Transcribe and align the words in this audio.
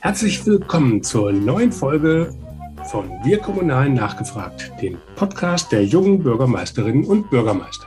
Herzlich 0.00 0.44
willkommen 0.44 1.02
zur 1.02 1.32
neuen 1.32 1.72
Folge 1.72 2.34
von 2.90 3.08
Wir 3.24 3.38
Kommunalen 3.38 3.94
nachgefragt, 3.94 4.72
dem 4.82 4.98
Podcast 5.14 5.70
der 5.70 5.84
jungen 5.84 6.22
Bürgermeisterinnen 6.22 7.04
und 7.04 7.30
Bürgermeister. 7.30 7.86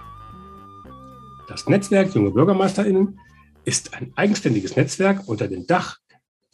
Das 1.47 1.67
Netzwerk 1.67 2.15
Junge 2.15 2.31
Bürgermeisterinnen 2.31 3.19
ist 3.65 3.93
ein 3.93 4.13
eigenständiges 4.15 4.75
Netzwerk 4.75 5.27
unter 5.27 5.47
dem 5.47 5.67
Dach 5.67 5.97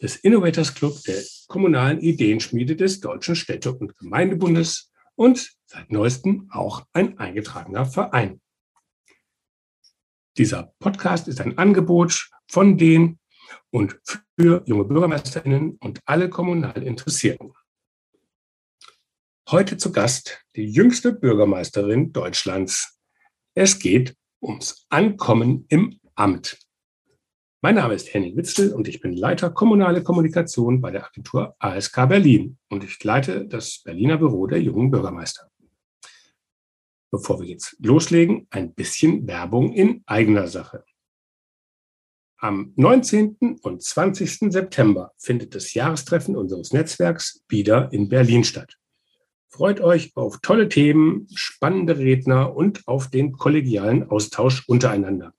des 0.02 0.16
Innovators 0.16 0.74
Club 0.74 0.96
der 1.06 1.22
kommunalen 1.46 2.00
Ideenschmiede 2.00 2.74
des 2.74 3.00
Deutschen 3.00 3.36
Städte- 3.36 3.72
und 3.72 3.96
Gemeindebundes 3.96 4.90
und 5.14 5.52
seit 5.66 5.92
neuestem 5.92 6.48
auch 6.50 6.84
ein 6.92 7.18
eingetragener 7.18 7.86
Verein. 7.86 8.40
Dieser 10.36 10.72
Podcast 10.80 11.28
ist 11.28 11.40
ein 11.40 11.58
Angebot 11.58 12.30
von 12.48 12.76
den 12.76 13.19
und 13.70 14.00
für 14.38 14.62
junge 14.66 14.84
Bürgermeisterinnen 14.84 15.76
und 15.80 16.00
alle 16.04 16.28
kommunal 16.30 16.82
Interessierten. 16.82 17.52
Heute 19.50 19.76
zu 19.76 19.90
Gast 19.90 20.44
die 20.54 20.66
jüngste 20.66 21.12
Bürgermeisterin 21.12 22.12
Deutschlands. 22.12 23.00
Es 23.54 23.78
geht 23.78 24.16
ums 24.40 24.86
Ankommen 24.88 25.66
im 25.68 25.98
Amt. 26.14 26.58
Mein 27.62 27.74
Name 27.74 27.94
ist 27.94 28.14
Henning 28.14 28.36
Witzel 28.36 28.72
und 28.72 28.88
ich 28.88 29.00
bin 29.00 29.12
Leiter 29.12 29.50
kommunale 29.50 30.02
Kommunikation 30.02 30.80
bei 30.80 30.90
der 30.90 31.04
Agentur 31.04 31.56
ASK 31.58 32.08
Berlin 32.08 32.56
und 32.70 32.84
ich 32.84 33.02
leite 33.04 33.46
das 33.46 33.82
Berliner 33.84 34.16
Büro 34.16 34.46
der 34.46 34.62
jungen 34.62 34.90
Bürgermeister. 34.90 35.50
Bevor 37.10 37.40
wir 37.40 37.48
jetzt 37.48 37.76
loslegen, 37.80 38.46
ein 38.50 38.72
bisschen 38.72 39.26
Werbung 39.26 39.72
in 39.74 40.02
eigener 40.06 40.46
Sache. 40.46 40.84
Am 42.42 42.72
19. 42.76 43.58
und 43.60 43.82
20. 43.82 44.50
September 44.50 45.12
findet 45.18 45.54
das 45.54 45.74
Jahrestreffen 45.74 46.36
unseres 46.36 46.72
Netzwerks 46.72 47.44
wieder 47.50 47.92
in 47.92 48.08
Berlin 48.08 48.44
statt. 48.44 48.78
Freut 49.50 49.82
euch 49.82 50.16
auf 50.16 50.38
tolle 50.40 50.70
Themen, 50.70 51.26
spannende 51.34 51.98
Redner 51.98 52.56
und 52.56 52.88
auf 52.88 53.10
den 53.10 53.32
kollegialen 53.32 54.08
Austausch 54.08 54.66
untereinander. 54.66 55.34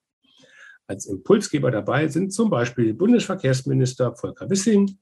Als 0.85 1.07
Impulsgeber 1.07 1.71
dabei 1.71 2.07
sind 2.07 2.33
zum 2.33 2.51
Beispiel 2.51 2.93
Bundesverkehrsminister 2.93 4.15
Volker 4.15 4.47
Wissing 4.47 4.99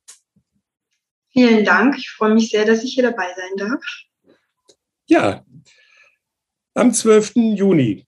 Vielen 1.33 1.65
Dank. 1.65 1.97
Ich 1.97 2.11
freue 2.11 2.35
mich 2.35 2.51
sehr, 2.51 2.65
dass 2.65 2.83
ich 2.83 2.95
hier 2.95 3.05
dabei 3.05 3.29
sein 3.37 3.69
darf. 3.69 3.85
Ja, 5.09 5.45
am 6.75 6.93
12. 6.93 7.37
Juni 7.55 8.07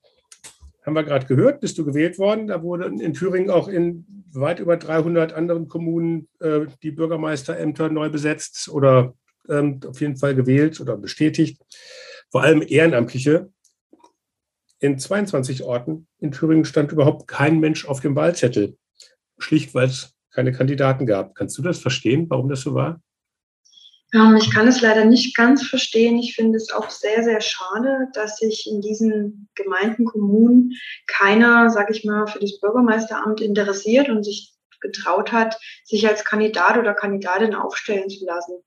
haben 0.84 0.94
wir 0.94 1.04
gerade 1.04 1.26
gehört, 1.26 1.60
bist 1.60 1.78
du 1.78 1.84
gewählt 1.84 2.18
worden. 2.18 2.48
Da 2.48 2.62
wurden 2.62 2.98
in 3.00 3.14
Thüringen 3.14 3.50
auch 3.50 3.68
in 3.68 4.24
weit 4.32 4.58
über 4.58 4.76
300 4.76 5.32
anderen 5.32 5.68
Kommunen 5.68 6.28
äh, 6.40 6.66
die 6.82 6.90
Bürgermeisterämter 6.90 7.88
neu 7.88 8.10
besetzt 8.10 8.68
oder 8.68 9.14
ähm, 9.48 9.80
auf 9.86 10.00
jeden 10.00 10.16
Fall 10.16 10.34
gewählt 10.34 10.80
oder 10.80 10.96
bestätigt. 10.96 11.62
Vor 12.30 12.42
allem 12.42 12.64
Ehrenamtliche 12.66 13.50
in 14.80 14.98
22 14.98 15.62
Orten 15.62 16.08
in 16.18 16.32
Thüringen 16.32 16.64
stand 16.64 16.90
überhaupt 16.90 17.28
kein 17.28 17.60
Mensch 17.60 17.86
auf 17.86 18.00
dem 18.00 18.16
Wahlzettel. 18.16 18.76
Schlicht, 19.38 19.72
weil 19.74 19.86
es 19.86 20.14
keine 20.32 20.52
Kandidaten 20.52 21.06
gab. 21.06 21.34
Kannst 21.36 21.56
du 21.58 21.62
das 21.62 21.78
verstehen, 21.78 22.26
warum 22.28 22.48
das 22.48 22.62
so 22.62 22.74
war? 22.74 23.00
Ähm, 24.14 24.36
ich 24.36 24.52
kann 24.52 24.68
es 24.68 24.80
leider 24.80 25.04
nicht 25.04 25.36
ganz 25.36 25.66
verstehen. 25.66 26.18
Ich 26.18 26.34
finde 26.34 26.56
es 26.56 26.72
auch 26.72 26.90
sehr, 26.90 27.22
sehr 27.22 27.40
schade, 27.40 28.08
dass 28.14 28.38
sich 28.38 28.66
in 28.66 28.80
diesen 28.80 29.48
Gemeinden, 29.54 30.04
Kommunen 30.04 30.72
keiner, 31.06 31.70
sag 31.70 31.90
ich 31.90 32.04
mal, 32.04 32.26
für 32.26 32.38
das 32.38 32.60
Bürgermeisteramt 32.60 33.40
interessiert 33.40 34.08
und 34.08 34.24
sich 34.24 34.54
getraut 34.80 35.32
hat, 35.32 35.58
sich 35.84 36.06
als 36.08 36.24
Kandidat 36.24 36.78
oder 36.78 36.94
Kandidatin 36.94 37.54
aufstellen 37.54 38.08
zu 38.08 38.24
lassen. 38.24 38.62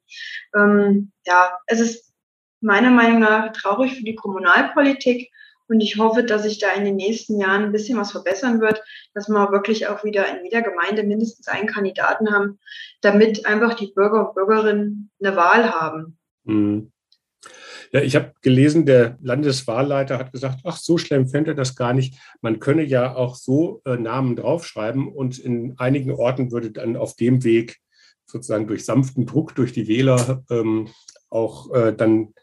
Ähm, 0.56 1.12
ja, 1.26 1.58
es 1.68 1.80
ist 1.80 2.12
meiner 2.60 2.92
Meinung 2.92 3.20
nach 3.20 3.52
traurig 3.54 3.96
für 3.96 4.04
die 4.04 4.16
Kommunalpolitik, 4.16 5.32
und 5.72 5.80
ich 5.80 5.98
hoffe, 5.98 6.26
dass 6.26 6.44
sich 6.44 6.60
da 6.60 6.74
in 6.74 6.84
den 6.84 6.98
nächsten 6.98 7.40
Jahren 7.40 7.64
ein 7.64 7.72
bisschen 7.72 7.98
was 7.98 8.12
verbessern 8.12 8.60
wird, 8.60 8.84
dass 9.14 9.30
wir 9.30 9.52
wirklich 9.54 9.88
auch 9.88 10.04
wieder 10.04 10.28
in 10.28 10.44
jeder 10.44 10.62
Gemeinde 10.62 11.04
mindestens 11.04 11.48
einen 11.48 11.68
Kandidaten 11.68 12.30
haben, 12.30 12.60
damit 13.00 13.46
einfach 13.46 13.76
die 13.76 13.94
Bürger 13.96 14.28
und 14.28 14.36
Bürgerinnen 14.36 15.12
eine 15.24 15.38
Wahl 15.38 15.72
haben. 15.72 16.18
Mhm. 16.44 16.92
Ja, 17.94 18.02
ich 18.02 18.18
habe 18.18 18.34
gelesen, 18.42 18.86
der 18.86 19.18
Landeswahlleiter 19.22 20.18
hat 20.18 20.34
gesagt, 20.34 20.60
ach, 20.66 20.76
so 20.76 20.98
schlimm 20.98 21.28
fände 21.28 21.52
er 21.52 21.56
das 21.56 21.78
gar 21.78 21.94
nicht. 21.94 22.16
Man 22.42 22.60
könne 22.60 22.84
ja 22.84 23.16
auch 23.16 23.36
so 23.36 23.82
äh, 23.86 23.96
Namen 23.96 24.36
draufschreiben 24.36 25.08
und 25.08 25.40
in 25.40 25.76
einigen 25.78 26.12
Orten 26.12 26.52
würde 26.52 26.72
dann 26.72 26.98
auf 26.98 27.16
dem 27.16 27.46
Weg 27.46 27.80
sozusagen 28.26 28.68
durch 28.68 28.84
sanften 28.84 29.26
Druck 29.26 29.56
durch 29.56 29.72
die 29.72 29.88
Wähler 29.88 30.44
ähm, 30.50 30.90
auch 31.30 31.74
äh, 31.74 31.94
dann 31.94 32.34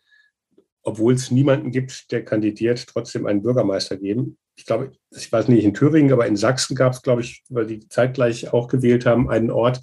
obwohl 0.88 1.12
es 1.12 1.30
niemanden 1.30 1.70
gibt, 1.70 2.10
der 2.12 2.24
kandidiert, 2.24 2.86
trotzdem 2.86 3.26
einen 3.26 3.42
Bürgermeister 3.42 3.98
geben. 3.98 4.38
Ich 4.56 4.64
glaube, 4.64 4.92
ich 5.14 5.30
weiß 5.30 5.48
nicht 5.48 5.62
in 5.62 5.74
Thüringen, 5.74 6.14
aber 6.14 6.26
in 6.26 6.34
Sachsen 6.34 6.74
gab 6.74 6.94
es, 6.94 7.02
glaube 7.02 7.20
ich, 7.20 7.42
weil 7.50 7.66
die 7.66 7.86
zeitgleich 7.88 8.54
auch 8.54 8.68
gewählt 8.68 9.04
haben, 9.04 9.28
einen 9.28 9.50
Ort, 9.50 9.82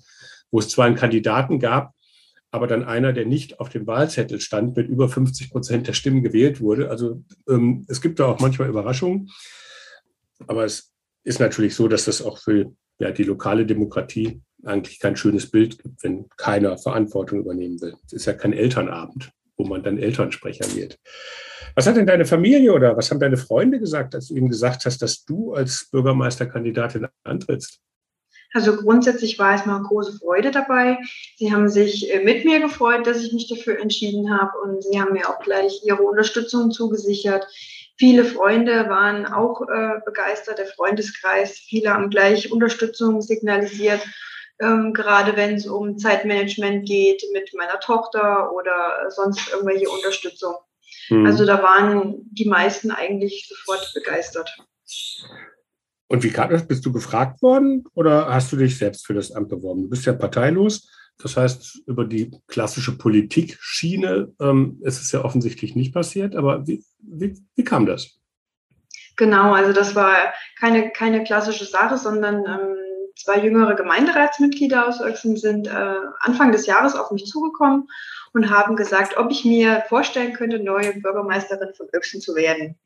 wo 0.50 0.58
es 0.58 0.68
zwar 0.70 0.86
einen 0.86 0.96
Kandidaten 0.96 1.60
gab, 1.60 1.94
aber 2.50 2.66
dann 2.66 2.84
einer, 2.84 3.14
der 3.14 3.28
nicht 3.28 3.60
auf 3.60 3.70
dem 3.70 3.86
Wahlzettel 3.86 4.40
stand, 4.40 4.76
mit 4.76 4.90
über 4.90 5.08
50 5.08 5.52
Prozent 5.52 5.88
der 5.88 5.94
Stimmen 5.94 6.24
gewählt 6.24 6.60
wurde. 6.60 6.90
Also 6.90 7.24
ähm, 7.48 7.86
es 7.88 8.02
gibt 8.02 8.20
da 8.20 8.26
auch 8.26 8.40
manchmal 8.40 8.70
Überraschungen. 8.70 9.30
Aber 10.48 10.66
es 10.66 10.92
ist 11.24 11.40
natürlich 11.40 11.76
so, 11.76 11.88
dass 11.88 12.06
das 12.06 12.24
auch 12.24 12.40
für 12.40 12.74
ja, 12.98 13.12
die 13.12 13.24
lokale 13.24 13.68
Demokratie 13.68 14.42
eigentlich 14.64 15.00
kein 15.00 15.16
schönes 15.16 15.52
Bild 15.52 15.78
gibt, 15.78 16.04
wenn 16.04 16.26
keiner 16.36 16.80
Verantwortung 16.80 17.42
übernehmen 17.42 17.80
will. 17.80 17.94
Es 18.08 18.14
ist 18.14 18.26
ja 18.26 18.34
kein 18.34 18.54
Elternabend 18.54 19.32
wo 19.58 19.66
man 19.66 19.84
dann 19.84 19.98
Elternsprecher 19.98 20.76
wird. 20.76 21.00
Was 21.76 21.88
hat 21.88 21.98
denn 21.98 22.08
deine 22.08 22.26
Familie 22.26 22.74
oder 22.74 22.96
was 22.96 23.12
haben 23.12 23.20
deine 23.20 23.38
Freunde 23.38 23.80
gesagt, 23.80 24.16
als 24.16 24.28
du 24.28 24.36
ihnen 24.36 24.50
gesagt 24.50 24.86
hast, 24.86 25.02
dass 25.02 25.26
du 25.26 25.54
als 25.54 25.90
Bürgermeisterkandidatin 25.92 27.08
antrittst? 27.24 27.82
Also 28.54 28.78
grundsätzlich 28.78 29.38
war 29.38 29.54
es 29.54 29.66
mal 29.66 29.82
große 29.84 30.18
Freude 30.18 30.50
dabei. 30.50 30.98
Sie 31.36 31.52
haben 31.52 31.68
sich 31.68 32.14
äh, 32.14 32.24
mit 32.24 32.46
mir 32.46 32.62
gefreut, 32.62 33.06
dass 33.06 33.22
ich 33.22 33.34
mich 33.34 33.50
dafür 33.50 33.82
entschieden 33.82 34.32
habe 34.32 34.52
und 34.64 34.82
sie 34.82 35.00
haben 35.00 35.12
mir 35.12 35.30
auch 35.30 35.40
gleich 35.40 35.82
ihre 35.84 36.02
Unterstützung 36.02 36.72
zugesichert. 36.72 37.46
Viele 37.98 38.24
Freunde 38.24 38.88
waren 38.88 39.26
auch 39.26 39.62
äh, 39.62 40.00
begeistert, 40.06 40.60
der 40.60 40.68
Freundeskreis. 40.68 41.58
Viele 41.68 41.94
haben 41.94 42.10
gleich 42.10 42.50
Unterstützung 42.50 43.22
signalisiert 43.22 44.02
ähm, 44.60 44.94
gerade 44.94 45.36
wenn 45.36 45.56
es 45.56 45.68
um 45.68 45.98
Zeitmanagement 45.98 46.88
geht 46.88 47.24
mit 47.34 47.54
meiner 47.56 47.80
Tochter 47.80 48.52
oder 48.54 49.10
sonst 49.10 49.50
irgendwelche 49.52 49.90
Unterstützung. 49.90 50.56
Mhm. 51.10 51.26
Also 51.26 51.46
da 51.46 51.62
waren 51.62 52.16
die 52.32 52.48
meisten 52.48 52.92
eigentlich 52.92 53.48
sofort 53.50 53.92
begeistert. 53.94 54.56
Und 56.08 56.24
wie 56.24 56.32
kam 56.32 56.50
das? 56.50 56.68
Bist 56.68 56.86
du 56.86 56.92
gefragt 56.92 57.42
worden 57.42 57.86
oder 57.94 58.28
hast 58.34 58.52
du 58.52 58.58
dich 58.58 58.78
selbst 58.78 59.06
für 59.06 59.14
das 59.14 59.32
Amt 59.32 59.50
beworben? 59.50 59.84
Du 59.84 59.90
bist 59.90 60.06
ja 60.06 60.14
parteilos. 60.14 60.90
Das 61.18 61.38
heißt, 61.38 61.84
über 61.88 62.06
die 62.06 62.32
klassische 62.48 62.98
Politik-Schiene 62.98 64.34
ähm, 64.40 64.80
ist 64.84 65.02
es 65.02 65.12
ja 65.12 65.24
offensichtlich 65.24 65.76
nicht 65.76 65.94
passiert. 65.94 66.36
Aber 66.36 66.68
wie, 66.68 66.84
wie, 67.00 67.38
wie 67.56 67.64
kam 67.64 67.86
das? 67.86 68.20
Genau, 69.16 69.54
also 69.54 69.72
das 69.72 69.96
war 69.96 70.34
keine, 70.60 70.92
keine 70.92 71.24
klassische 71.24 71.64
Sache, 71.66 71.98
sondern 71.98 72.46
ähm, 72.46 72.76
zwei 73.26 73.40
jüngere 73.40 73.74
Gemeinderatsmitglieder 73.74 74.88
aus 74.88 75.02
Öxen 75.02 75.36
sind 75.36 75.68
äh, 75.68 75.96
Anfang 76.20 76.52
des 76.52 76.68
Jahres 76.68 76.96
auf 76.96 77.10
mich 77.10 77.26
zugekommen 77.26 77.88
und 78.34 78.52
haben 78.52 78.76
gesagt, 78.76 79.18
ob 79.18 79.32
ich 79.32 79.46
mir 79.46 79.84
vorstellen 79.90 80.34
könnte, 80.34 80.60
neue 80.60 80.94
Bürgermeisterin 80.94 81.74
von 81.74 81.88
Öxen 81.92 82.22
zu 82.22 82.36
werden. 82.36 82.78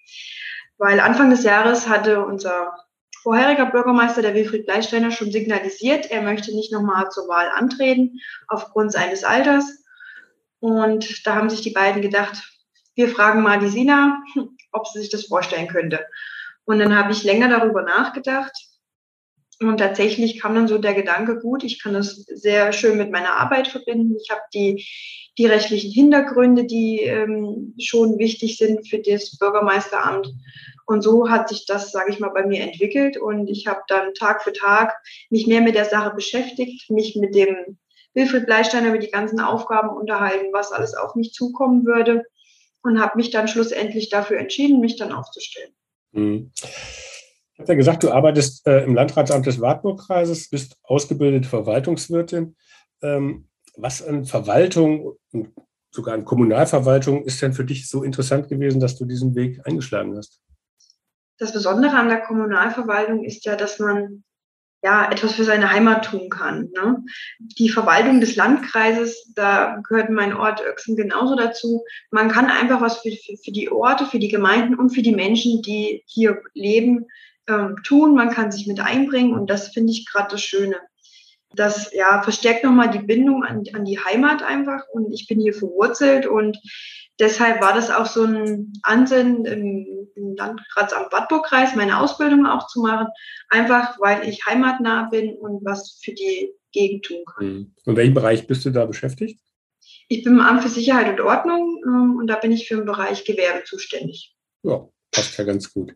Weil 0.77 1.01
Anfang 1.01 1.29
des 1.29 1.43
Jahres 1.43 1.89
hatte 1.89 2.23
unser 2.23 2.73
vorheriger 3.21 3.65
Bürgermeister, 3.65 4.21
der 4.21 4.33
Wilfried 4.33 4.65
Bleisteiner, 4.65 5.11
schon 5.11 5.29
signalisiert, 5.29 6.09
er 6.09 6.21
möchte 6.21 6.55
nicht 6.55 6.71
nochmal 6.71 7.09
zur 7.09 7.27
Wahl 7.27 7.49
antreten 7.53 8.19
aufgrund 8.47 8.93
seines 8.93 9.25
Alters. 9.25 9.83
Und 10.61 11.27
da 11.27 11.35
haben 11.35 11.49
sich 11.49 11.61
die 11.61 11.71
beiden 11.71 12.01
gedacht, 12.01 12.41
wir 12.95 13.09
fragen 13.09 13.41
mal 13.41 13.59
die 13.59 13.67
Sina, 13.67 14.23
ob 14.71 14.87
sie 14.87 14.99
sich 14.99 15.09
das 15.09 15.25
vorstellen 15.25 15.67
könnte. 15.67 16.05
Und 16.63 16.79
dann 16.79 16.95
habe 16.95 17.11
ich 17.11 17.25
länger 17.25 17.49
darüber 17.49 17.81
nachgedacht. 17.81 18.68
Und 19.61 19.77
tatsächlich 19.77 20.39
kam 20.39 20.55
dann 20.55 20.69
so 20.69 20.77
der 20.77 20.93
Gedanke, 20.93 21.37
gut, 21.39 21.63
ich 21.63 21.83
kann 21.83 21.93
das 21.93 22.15
sehr 22.15 22.71
schön 22.71 22.97
mit 22.97 23.11
meiner 23.11 23.35
Arbeit 23.35 23.67
verbinden. 23.67 24.15
Ich 24.21 24.29
habe 24.29 24.41
die, 24.53 24.87
die 25.37 25.45
rechtlichen 25.45 25.91
Hintergründe, 25.91 26.65
die 26.65 27.01
ähm, 27.01 27.75
schon 27.77 28.17
wichtig 28.19 28.57
sind 28.57 28.87
für 28.87 28.99
das 28.99 29.37
Bürgermeisteramt. 29.37 30.33
Und 30.85 31.01
so 31.01 31.29
hat 31.29 31.49
sich 31.49 31.65
das, 31.65 31.91
sage 31.91 32.11
ich 32.11 32.19
mal, 32.19 32.29
bei 32.29 32.45
mir 32.45 32.63
entwickelt. 32.63 33.17
Und 33.17 33.49
ich 33.49 33.67
habe 33.67 33.81
dann 33.89 34.13
Tag 34.13 34.43
für 34.43 34.53
Tag 34.53 34.95
mich 35.29 35.45
mehr 35.45 35.61
mit 35.61 35.75
der 35.75 35.85
Sache 35.85 36.15
beschäftigt, 36.15 36.89
mich 36.89 37.17
mit 37.17 37.35
dem 37.35 37.77
Wilfried 38.13 38.45
Bleistein 38.45 38.87
über 38.87 38.97
die 38.97 39.11
ganzen 39.11 39.41
Aufgaben 39.41 39.89
unterhalten, 39.89 40.47
was 40.53 40.71
alles 40.71 40.95
auf 40.95 41.15
mich 41.15 41.33
zukommen 41.33 41.85
würde. 41.85 42.23
Und 42.81 43.01
habe 43.01 43.17
mich 43.17 43.29
dann 43.29 43.49
schlussendlich 43.49 44.09
dafür 44.09 44.37
entschieden, 44.37 44.79
mich 44.79 44.95
dann 44.95 45.11
aufzustellen. 45.11 45.71
Mhm. 46.13 46.51
Ich 47.59 47.63
habe 47.63 47.73
ja 47.73 47.77
gesagt, 47.77 48.03
du 48.03 48.11
arbeitest 48.11 48.65
äh, 48.65 48.83
im 48.83 48.95
Landratsamt 48.95 49.45
des 49.45 49.59
Wartburgkreises, 49.59 50.49
bist 50.49 50.77
ausgebildete 50.81 51.47
Verwaltungswirtin. 51.47 52.55
Ähm, 53.01 53.49
was 53.75 54.01
an 54.01 54.25
Verwaltung, 54.25 55.17
sogar 55.91 56.13
an 56.13 56.25
Kommunalverwaltung, 56.25 57.25
ist 57.25 57.41
denn 57.41 57.53
für 57.53 57.65
dich 57.65 57.89
so 57.89 58.03
interessant 58.03 58.47
gewesen, 58.47 58.79
dass 58.79 58.97
du 58.97 59.05
diesen 59.05 59.35
Weg 59.35 59.59
eingeschlagen 59.65 60.17
hast? 60.17 60.41
das 61.39 61.53
Besondere 61.53 61.93
an 61.93 62.09
der 62.09 62.19
Kommunalverwaltung 62.19 63.23
ist 63.23 63.45
ja, 63.45 63.55
dass 63.55 63.79
man 63.79 64.23
ja 64.83 65.11
etwas 65.11 65.33
für 65.33 65.43
seine 65.43 65.71
Heimat 65.71 66.05
tun 66.05 66.29
kann. 66.29 66.69
Ne? 66.73 67.03
Die 67.39 67.69
Verwaltung 67.69 68.21
des 68.21 68.35
Landkreises, 68.35 69.33
da 69.35 69.81
gehört 69.87 70.09
mein 70.09 70.33
Ort 70.33 70.61
Öxen 70.61 70.95
genauso 70.95 71.35
dazu. 71.35 71.83
Man 72.11 72.29
kann 72.29 72.49
einfach 72.49 72.79
was 72.79 72.99
für, 72.99 73.11
für, 73.11 73.35
für 73.43 73.51
die 73.51 73.71
Orte, 73.71 74.05
für 74.05 74.19
die 74.19 74.29
Gemeinden 74.29 74.75
und 74.75 74.91
für 74.91 75.01
die 75.01 75.15
Menschen, 75.15 75.61
die 75.61 76.03
hier 76.05 76.41
leben, 76.53 77.07
ähm, 77.49 77.77
tun. 77.83 78.15
Man 78.15 78.31
kann 78.31 78.51
sich 78.51 78.67
mit 78.67 78.79
einbringen 78.79 79.33
und 79.33 79.49
das 79.49 79.69
finde 79.69 79.91
ich 79.91 80.05
gerade 80.05 80.31
das 80.31 80.41
Schöne. 80.41 80.77
Das 81.55 81.91
ja, 81.93 82.21
verstärkt 82.21 82.63
nochmal 82.63 82.91
die 82.91 82.99
Bindung 82.99 83.43
an, 83.43 83.63
an 83.73 83.83
die 83.83 83.99
Heimat 83.99 84.43
einfach 84.43 84.83
und 84.91 85.11
ich 85.11 85.27
bin 85.27 85.39
hier 85.39 85.53
verwurzelt 85.53 86.27
und 86.27 86.59
deshalb 87.19 87.59
war 87.61 87.73
das 87.73 87.89
auch 87.89 88.05
so 88.05 88.23
ein 88.23 88.73
Ansinnen 88.83 89.45
im, 89.45 90.09
im 90.15 90.35
Landratsamt 90.35 91.11
Wartburgkreis, 91.11 91.75
meine 91.75 91.99
Ausbildung 91.99 92.45
auch 92.45 92.67
zu 92.67 92.81
machen, 92.81 93.07
einfach 93.49 93.99
weil 93.99 94.27
ich 94.29 94.45
heimatnah 94.45 95.09
bin 95.09 95.35
und 95.37 95.65
was 95.65 95.99
für 96.03 96.11
die 96.11 96.53
Gegend 96.71 97.05
tun 97.05 97.23
kann. 97.25 97.45
Mhm. 97.45 97.73
In 97.85 97.95
welchem 97.95 98.13
Bereich 98.13 98.45
bist 98.45 98.63
du 98.65 98.69
da 98.69 98.85
beschäftigt? 98.85 99.39
Ich 100.07 100.23
bin 100.23 100.33
im 100.33 100.41
Amt 100.41 100.63
für 100.63 100.69
Sicherheit 100.69 101.09
und 101.09 101.21
Ordnung 101.21 101.81
ähm, 101.85 102.17
und 102.17 102.27
da 102.27 102.35
bin 102.35 102.51
ich 102.51 102.67
für 102.67 102.75
den 102.75 102.85
Bereich 102.85 103.25
Gewerbe 103.25 103.63
zuständig. 103.63 104.35
Ja, 104.63 104.87
passt 105.11 105.37
ja 105.37 105.43
ganz 105.43 105.73
gut. 105.73 105.95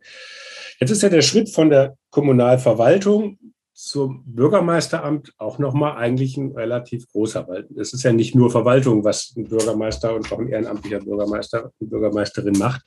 Jetzt 0.79 0.91
ist 0.91 1.03
ja 1.03 1.09
der 1.09 1.21
Schritt 1.21 1.49
von 1.49 1.69
der 1.69 1.97
Kommunalverwaltung 2.09 3.37
zum 3.73 4.23
Bürgermeisteramt 4.25 5.33
auch 5.37 5.57
nochmal 5.59 5.97
eigentlich 5.97 6.37
ein 6.37 6.51
relativ 6.51 7.07
großer, 7.09 7.47
weil 7.47 7.67
es 7.75 7.93
ist 7.93 8.03
ja 8.03 8.13
nicht 8.13 8.35
nur 8.35 8.51
Verwaltung, 8.51 9.03
was 9.03 9.33
ein 9.35 9.45
Bürgermeister 9.45 10.15
und 10.15 10.31
auch 10.31 10.39
ein 10.39 10.47
ehrenamtlicher 10.47 10.99
Bürgermeister 10.99 11.71
und 11.79 11.89
Bürgermeisterin 11.89 12.57
macht. 12.57 12.81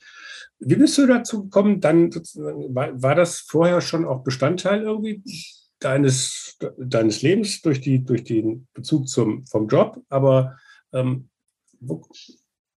Wie 0.59 0.75
bist 0.75 0.97
du 0.97 1.05
dazu 1.05 1.43
gekommen? 1.43 1.81
Dann 1.81 2.09
war, 2.13 3.15
das 3.15 3.39
vorher 3.39 3.81
schon 3.81 4.05
auch 4.05 4.23
Bestandteil 4.23 4.81
irgendwie 4.81 5.21
deines, 5.79 6.57
deines 6.77 7.21
Lebens 7.21 7.61
durch, 7.61 7.81
die, 7.81 8.03
durch 8.03 8.23
den 8.23 8.67
Bezug 8.73 9.07
zum, 9.07 9.45
vom 9.45 9.67
Job, 9.67 10.01
aber 10.09 10.57
ähm, 10.93 11.29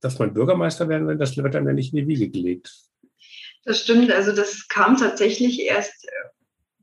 dass 0.02 0.18
man 0.18 0.34
Bürgermeister 0.34 0.90
werden 0.90 1.08
will, 1.08 1.18
das 1.18 1.38
wird 1.38 1.54
dann 1.54 1.68
ja 1.68 1.74
nicht 1.74 1.94
in 1.94 2.00
die 2.00 2.08
Wiege 2.08 2.30
gelegt. 2.30 2.87
Das 3.68 3.82
stimmt, 3.82 4.10
also 4.14 4.32
das 4.32 4.70
kam 4.70 4.96
tatsächlich 4.96 5.60
erst 5.60 6.06
äh, 6.06 6.30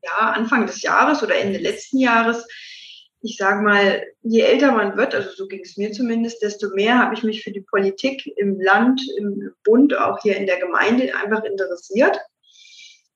ja, 0.03 0.33
Anfang 0.33 0.67
des 0.67 0.83
Jahres 0.83 1.23
oder 1.23 1.35
Ende 1.35 1.59
letzten 1.59 1.99
Jahres. 1.99 2.47
Ich 3.23 3.39
sage 3.39 3.63
mal, 3.63 4.05
je 4.21 4.43
älter 4.43 4.71
man 4.71 4.95
wird, 4.99 5.15
also 5.15 5.31
so 5.31 5.49
ging 5.49 5.63
es 5.63 5.79
mir 5.79 5.93
zumindest, 5.93 6.43
desto 6.43 6.69
mehr 6.75 6.99
habe 6.99 7.15
ich 7.15 7.23
mich 7.23 7.43
für 7.43 7.53
die 7.53 7.63
Politik 7.63 8.27
im 8.37 8.61
Land, 8.61 9.01
im 9.17 9.55
Bund, 9.65 9.97
auch 9.97 10.21
hier 10.21 10.37
in 10.37 10.45
der 10.45 10.61
Gemeinde 10.61 11.11
einfach 11.17 11.43
interessiert. 11.45 12.21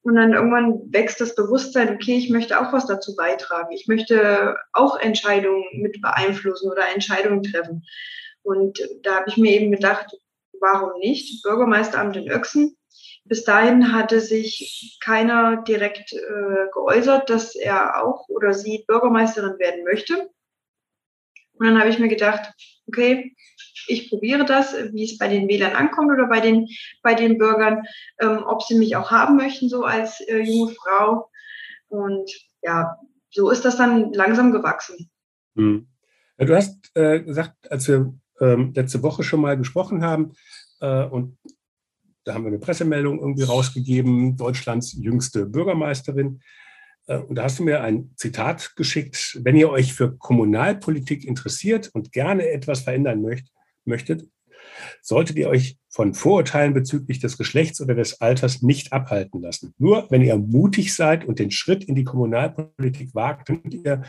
Und 0.01 0.15
dann 0.15 0.33
irgendwann 0.33 0.81
wächst 0.91 1.21
das 1.21 1.35
Bewusstsein, 1.35 1.95
okay, 1.95 2.17
ich 2.17 2.31
möchte 2.31 2.59
auch 2.59 2.73
was 2.73 2.87
dazu 2.87 3.15
beitragen. 3.17 3.71
Ich 3.73 3.87
möchte 3.87 4.57
auch 4.73 4.99
Entscheidungen 4.99 5.67
mit 5.75 6.01
beeinflussen 6.01 6.71
oder 6.71 6.89
Entscheidungen 6.95 7.43
treffen. 7.43 7.85
Und 8.41 8.81
da 9.03 9.17
habe 9.17 9.29
ich 9.29 9.37
mir 9.37 9.53
eben 9.53 9.71
gedacht, 9.73 10.07
warum 10.59 10.99
nicht? 11.01 11.43
Bürgermeisteramt 11.43 12.17
in 12.17 12.31
Öxen 12.31 12.78
bis 13.29 13.45
dahin 13.45 13.93
hatte 13.93 14.21
sich 14.21 14.99
keiner 15.03 15.63
direkt 15.63 16.13
äh, 16.13 16.71
geäußert, 16.73 17.31
dass 17.31 17.55
er 17.55 18.03
auch 18.03 18.29
oder 18.29 18.55
sie 18.55 18.85
Bürgermeisterin 18.87 19.59
werden 19.59 19.85
möchte. 19.85 20.31
Und 21.53 21.67
dann 21.67 21.79
habe 21.79 21.91
ich 21.91 21.99
mir 21.99 22.09
gedacht, 22.09 22.53
okay, 22.87 23.35
ich 23.87 24.11
probiere 24.11 24.45
das, 24.45 24.75
wie 24.93 25.05
es 25.05 25.19
bei 25.19 25.29
den 25.29 25.49
Wählern 25.49 25.75
ankommt 25.75 26.11
oder 26.11 26.27
bei 26.27 26.41
den, 26.41 26.69
bei 27.03 27.15
den 27.15 27.39
Bürgern, 27.39 27.83
ähm, 28.21 28.45
ob 28.47 28.63
sie 28.63 28.77
mich 28.77 28.97
auch 28.97 29.11
haben 29.11 29.37
möchten, 29.37 29.69
so 29.69 29.85
als 29.85 30.21
äh, 30.21 30.39
junge 30.39 30.75
Frau. 30.75 31.31
Und 31.89 32.31
ja, 32.63 32.97
so 33.31 33.51
ist 33.51 33.65
das 33.65 33.77
dann 33.77 34.13
langsam 34.13 34.53
gewachsen. 34.53 35.11
Hm. 35.57 35.89
Du 36.39 36.55
hast 36.55 36.91
äh, 36.95 37.21
gesagt, 37.21 37.71
als 37.71 37.89
wir 37.89 38.15
ähm, 38.41 38.73
letzte 38.75 39.03
Woche 39.03 39.25
schon 39.25 39.41
mal 39.41 39.57
gesprochen 39.57 40.05
haben 40.05 40.35
äh, 40.81 41.05
und 41.05 41.37
da 42.29 42.35
haben 42.35 42.45
wir 42.45 42.49
eine 42.49 42.59
Pressemeldung 42.59 43.19
irgendwie 43.19 43.45
rausgegeben, 43.45 44.37
Deutschlands 44.37 44.93
jüngste 44.93 45.47
Bürgermeisterin. 45.47 46.41
Äh, 47.07 47.19
und 47.19 47.37
da 47.37 47.45
hast 47.45 47.59
du 47.59 47.65
mir 47.65 47.83
ein 47.83 48.11
Zitat 48.17 48.77
geschickt. 48.77 49.39
Wenn 49.43 49.57
ihr 49.57 49.71
euch 49.71 49.95
für 49.95 50.17
Kommunalpolitik 50.17 51.25
interessiert 51.25 51.89
und 51.95 52.13
gerne 52.13 52.47
etwas 52.51 52.81
verändern 52.81 53.23
möcht, 53.23 53.49
möchtet, 53.87 54.29
solltet 55.01 55.39
ihr 55.39 55.49
euch 55.49 55.79
von 55.89 56.13
Vorurteilen 56.13 56.75
bezüglich 56.75 57.19
des 57.19 57.39
Geschlechts 57.39 57.81
oder 57.81 57.95
des 57.95 58.21
Alters 58.21 58.61
nicht 58.61 58.93
abhalten 58.93 59.41
lassen. 59.41 59.73
Nur 59.79 60.07
wenn 60.11 60.21
ihr 60.21 60.37
mutig 60.37 60.95
seid 60.95 61.25
und 61.25 61.39
den 61.39 61.51
Schritt 61.51 61.83
in 61.85 61.95
die 61.95 62.05
Kommunalpolitik 62.05 63.15
wagt, 63.15 63.47
könnt 63.47 63.73
ihr 63.73 64.03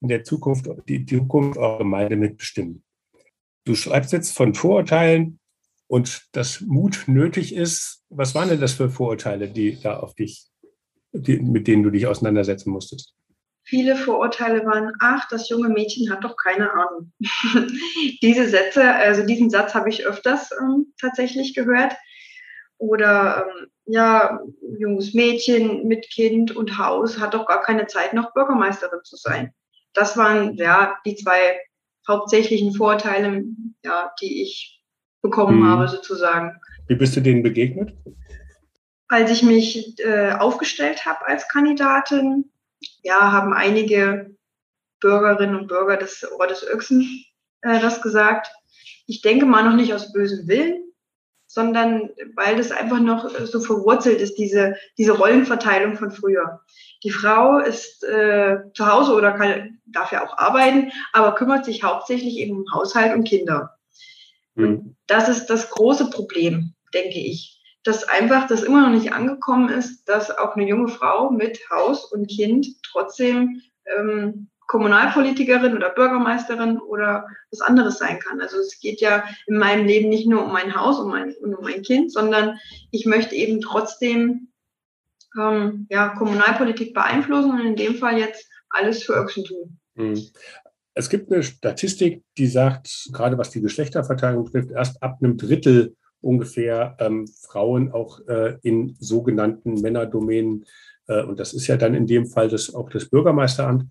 in 0.00 0.08
der 0.08 0.24
Zukunft 0.24 0.70
die 0.88 1.04
Zukunft 1.04 1.58
eurer 1.58 1.78
Gemeinde 1.78 2.16
mitbestimmen. 2.16 2.82
Du 3.66 3.74
schreibst 3.74 4.12
jetzt 4.12 4.34
von 4.34 4.54
Vorurteilen 4.54 5.38
und 5.88 6.22
dass 6.32 6.60
Mut 6.60 7.04
nötig 7.06 7.54
ist. 7.54 8.04
Was 8.10 8.34
waren 8.34 8.48
denn 8.48 8.60
das 8.60 8.74
für 8.74 8.90
Vorurteile, 8.90 9.48
die 9.48 9.80
da 9.80 9.98
auf 9.98 10.14
dich, 10.14 10.46
die, 11.12 11.40
mit 11.40 11.66
denen 11.66 11.82
du 11.82 11.90
dich 11.90 12.06
auseinandersetzen 12.06 12.70
musstest? 12.70 13.14
Viele 13.64 13.96
Vorurteile 13.96 14.64
waren, 14.64 14.92
ach, 15.00 15.28
das 15.28 15.48
junge 15.50 15.68
Mädchen 15.68 16.10
hat 16.10 16.24
doch 16.24 16.36
keine 16.36 16.72
Ahnung. 16.72 17.12
Diese 18.22 18.48
Sätze, 18.48 18.94
also 18.94 19.26
diesen 19.26 19.50
Satz 19.50 19.74
habe 19.74 19.90
ich 19.90 20.06
öfters 20.06 20.50
ähm, 20.58 20.94
tatsächlich 20.98 21.54
gehört. 21.54 21.92
Oder 22.78 23.46
ähm, 23.46 23.66
ja, 23.84 24.40
junges 24.78 25.12
Mädchen 25.12 25.86
mit 25.86 26.08
Kind 26.08 26.54
und 26.54 26.78
Haus 26.78 27.18
hat 27.18 27.34
doch 27.34 27.46
gar 27.46 27.60
keine 27.60 27.86
Zeit, 27.88 28.14
noch 28.14 28.32
Bürgermeisterin 28.32 29.00
zu 29.04 29.16
sein. 29.16 29.52
Das 29.92 30.16
waren 30.16 30.54
ja 30.54 30.96
die 31.04 31.16
zwei 31.16 31.60
hauptsächlichen 32.06 32.72
Vorteile, 32.72 33.44
ja, 33.84 34.12
die 34.22 34.42
ich 34.42 34.77
bekommen 35.22 35.60
mhm. 35.60 35.66
habe, 35.66 35.88
sozusagen. 35.88 36.60
Wie 36.86 36.96
bist 36.96 37.16
du 37.16 37.20
denen 37.20 37.42
begegnet? 37.42 37.94
Als 39.08 39.30
ich 39.30 39.42
mich 39.42 39.98
äh, 40.04 40.32
aufgestellt 40.32 41.06
habe 41.06 41.26
als 41.26 41.48
Kandidatin, 41.48 42.50
ja, 43.02 43.32
haben 43.32 43.52
einige 43.52 44.34
Bürgerinnen 45.00 45.56
und 45.56 45.68
Bürger 45.68 45.96
des 45.96 46.26
Ortes 46.38 46.66
Öxen 46.66 47.24
äh, 47.62 47.80
das 47.80 48.02
gesagt. 48.02 48.48
Ich 49.06 49.22
denke 49.22 49.46
mal 49.46 49.62
noch 49.62 49.74
nicht 49.74 49.94
aus 49.94 50.12
bösem 50.12 50.46
Willen, 50.48 50.84
sondern 51.46 52.10
weil 52.36 52.56
das 52.56 52.70
einfach 52.70 53.00
noch 53.00 53.30
so 53.46 53.60
verwurzelt 53.60 54.20
ist, 54.20 54.36
diese, 54.36 54.76
diese 54.98 55.12
Rollenverteilung 55.12 55.96
von 55.96 56.10
früher. 56.10 56.60
Die 57.02 57.10
Frau 57.10 57.58
ist 57.58 58.04
äh, 58.04 58.58
zu 58.74 58.86
Hause 58.86 59.14
oder 59.14 59.32
kann, 59.32 59.78
darf 59.86 60.12
ja 60.12 60.24
auch 60.24 60.36
arbeiten, 60.36 60.92
aber 61.12 61.34
kümmert 61.34 61.64
sich 61.64 61.82
hauptsächlich 61.82 62.36
eben 62.36 62.58
um 62.58 62.72
Haushalt 62.72 63.14
und 63.14 63.24
Kinder. 63.24 63.77
Mhm. 64.58 64.96
Das 65.06 65.28
ist 65.28 65.46
das 65.46 65.70
große 65.70 66.10
Problem, 66.10 66.74
denke 66.92 67.18
ich. 67.18 67.54
Dass 67.84 68.06
einfach 68.06 68.46
das 68.48 68.62
immer 68.62 68.82
noch 68.82 68.94
nicht 68.94 69.12
angekommen 69.12 69.68
ist, 69.68 70.04
dass 70.08 70.36
auch 70.36 70.56
eine 70.56 70.68
junge 70.68 70.88
Frau 70.88 71.30
mit 71.30 71.58
Haus 71.70 72.04
und 72.12 72.28
Kind 72.28 72.66
trotzdem 72.82 73.62
ähm, 73.86 74.48
Kommunalpolitikerin 74.66 75.74
oder 75.74 75.90
Bürgermeisterin 75.90 76.78
oder 76.78 77.26
was 77.50 77.62
anderes 77.62 77.98
sein 77.98 78.18
kann. 78.18 78.40
Also 78.40 78.58
es 78.58 78.78
geht 78.80 79.00
ja 79.00 79.24
in 79.46 79.56
meinem 79.56 79.86
Leben 79.86 80.10
nicht 80.10 80.28
nur 80.28 80.44
um 80.44 80.52
mein 80.52 80.76
Haus 80.76 80.98
und, 80.98 81.08
mein, 81.08 81.34
und 81.40 81.54
um 81.54 81.64
mein 81.64 81.82
Kind, 81.82 82.12
sondern 82.12 82.58
ich 82.90 83.06
möchte 83.06 83.34
eben 83.34 83.62
trotzdem 83.62 84.48
ähm, 85.40 85.86
ja, 85.88 86.08
Kommunalpolitik 86.08 86.92
beeinflussen 86.92 87.52
und 87.52 87.64
in 87.64 87.76
dem 87.76 87.94
Fall 87.94 88.18
jetzt 88.18 88.46
alles 88.68 89.02
für 89.02 89.14
Öxen 89.14 89.44
tun. 89.44 89.78
Hm. 89.96 90.20
Es 90.98 91.08
gibt 91.08 91.30
eine 91.30 91.44
Statistik, 91.44 92.24
die 92.38 92.48
sagt, 92.48 93.10
gerade 93.12 93.38
was 93.38 93.50
die 93.50 93.60
Geschlechterverteilung 93.60 94.46
betrifft, 94.46 94.72
erst 94.72 95.00
ab 95.00 95.18
einem 95.20 95.36
Drittel 95.36 95.94
ungefähr 96.20 96.96
ähm, 96.98 97.28
Frauen 97.28 97.92
auch 97.92 98.18
äh, 98.26 98.58
in 98.62 98.96
sogenannten 98.98 99.74
Männerdomänen, 99.74 100.64
äh, 101.06 101.22
und 101.22 101.38
das 101.38 101.54
ist 101.54 101.68
ja 101.68 101.76
dann 101.76 101.94
in 101.94 102.08
dem 102.08 102.26
Fall 102.26 102.48
das, 102.48 102.74
auch 102.74 102.90
das 102.90 103.08
Bürgermeisteramt, 103.08 103.84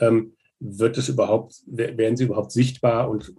ähm, 0.00 0.34
wird 0.58 0.98
es 0.98 1.08
überhaupt, 1.08 1.62
werden 1.68 2.16
sie 2.16 2.24
überhaupt 2.24 2.50
sichtbar 2.50 3.08
und 3.08 3.32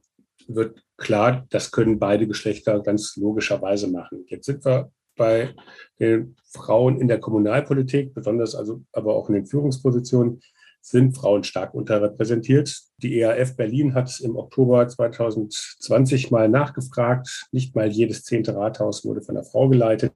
wird 0.48 0.82
klar, 0.96 1.46
das 1.50 1.72
können 1.72 2.00
beide 2.00 2.26
Geschlechter 2.26 2.80
ganz 2.80 3.18
logischerweise 3.18 3.90
machen. 3.90 4.24
Jetzt 4.30 4.46
sind 4.46 4.64
wir 4.64 4.94
bei 5.18 5.54
den 6.00 6.38
Frauen 6.54 7.02
in 7.02 7.10
der 7.10 7.20
Kommunalpolitik, 7.20 8.14
besonders 8.14 8.56
also 8.56 8.82
aber 8.94 9.14
auch 9.14 9.28
in 9.28 9.36
den 9.36 9.46
Führungspositionen, 9.46 10.40
sind 10.82 11.16
Frauen 11.16 11.44
stark 11.44 11.74
unterrepräsentiert. 11.74 12.82
Die 12.98 13.20
ERF 13.20 13.56
Berlin 13.56 13.94
hat 13.94 14.20
im 14.22 14.36
Oktober 14.36 14.88
2020 14.88 16.32
mal 16.32 16.50
nachgefragt. 16.50 17.48
Nicht 17.52 17.76
mal 17.76 17.90
jedes 17.90 18.24
zehnte 18.24 18.56
Rathaus 18.56 19.06
wurde 19.06 19.22
von 19.22 19.38
einer 19.38 19.46
Frau 19.46 19.70
geleitet. 19.70 20.14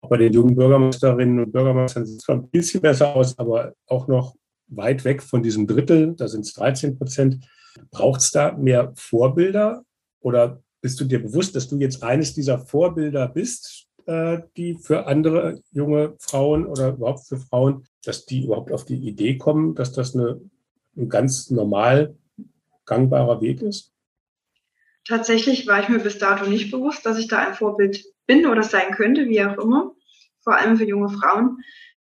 Auch 0.00 0.08
bei 0.08 0.16
den 0.16 0.32
jungen 0.32 0.56
Bürgermeisterinnen 0.56 1.38
und 1.38 1.52
Bürgermeistern 1.52 2.04
sieht 2.04 2.18
es 2.18 2.24
zwar 2.24 2.36
ein 2.36 2.48
bisschen 2.48 2.80
besser 2.80 3.14
aus, 3.14 3.38
aber 3.38 3.74
auch 3.86 4.08
noch 4.08 4.34
weit 4.66 5.04
weg 5.04 5.22
von 5.22 5.42
diesem 5.42 5.66
Drittel, 5.66 6.14
da 6.16 6.28
sind 6.28 6.44
es 6.44 6.54
13 6.54 6.98
Prozent. 6.98 7.44
Braucht 7.90 8.20
es 8.20 8.30
da 8.30 8.52
mehr 8.52 8.92
Vorbilder 8.96 9.84
oder 10.20 10.62
bist 10.80 11.00
du 11.00 11.04
dir 11.04 11.22
bewusst, 11.22 11.54
dass 11.54 11.68
du 11.68 11.78
jetzt 11.78 12.02
eines 12.02 12.34
dieser 12.34 12.58
Vorbilder 12.58 13.28
bist, 13.28 13.86
äh, 14.06 14.40
die 14.56 14.74
für 14.74 15.06
andere 15.06 15.60
junge 15.70 16.14
Frauen 16.18 16.66
oder 16.66 16.88
überhaupt 16.88 17.26
für 17.26 17.38
Frauen, 17.38 17.84
dass 18.04 18.26
die 18.26 18.44
überhaupt 18.44 18.72
auf 18.72 18.84
die 18.84 18.96
Idee 18.96 19.38
kommen, 19.38 19.74
dass 19.74 19.92
das 19.92 20.14
eine, 20.14 20.40
ein 20.96 21.08
ganz 21.08 21.50
normal 21.50 22.16
gangbarer 22.84 23.40
Weg 23.40 23.62
ist? 23.62 23.92
Tatsächlich 25.06 25.66
war 25.66 25.80
ich 25.80 25.88
mir 25.88 25.98
bis 25.98 26.18
dato 26.18 26.46
nicht 26.46 26.70
bewusst, 26.70 27.04
dass 27.04 27.18
ich 27.18 27.28
da 27.28 27.38
ein 27.38 27.54
Vorbild 27.54 28.04
bin 28.26 28.46
oder 28.46 28.62
sein 28.62 28.92
könnte, 28.92 29.28
wie 29.28 29.44
auch 29.44 29.58
immer, 29.58 29.92
vor 30.40 30.56
allem 30.56 30.76
für 30.76 30.84
junge 30.84 31.08
Frauen 31.08 31.62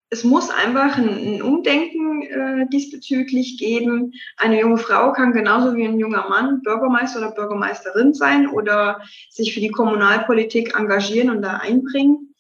es 0.10 0.24
muss 0.24 0.50
einfach 0.50 0.98
ein, 0.98 1.42
Umdenken 1.42 2.22
äh, 2.22 2.70
diesbezüglich 2.70 3.58
geben. 3.58 4.14
Eine 4.38 4.60
junge 4.62 4.78
Frau 4.78 5.12
kann 5.12 5.34
genauso 5.34 5.76
wie 5.76 5.86
ein 5.86 6.00
junger 6.00 6.30
Mann 6.30 6.62
Bürgermeister 6.62 7.20
oder 7.20 7.32
Bürgermeisterin 7.32 8.14
sein 8.14 8.48
oder 8.48 9.02
sich 9.30 9.54
für 9.54 9.60
die 9.60 9.72
Kommunalpolitik 9.72 10.78
engagieren 10.78 11.32
und 11.32 11.42
da 11.42 11.58
einbringen. 11.58 12.34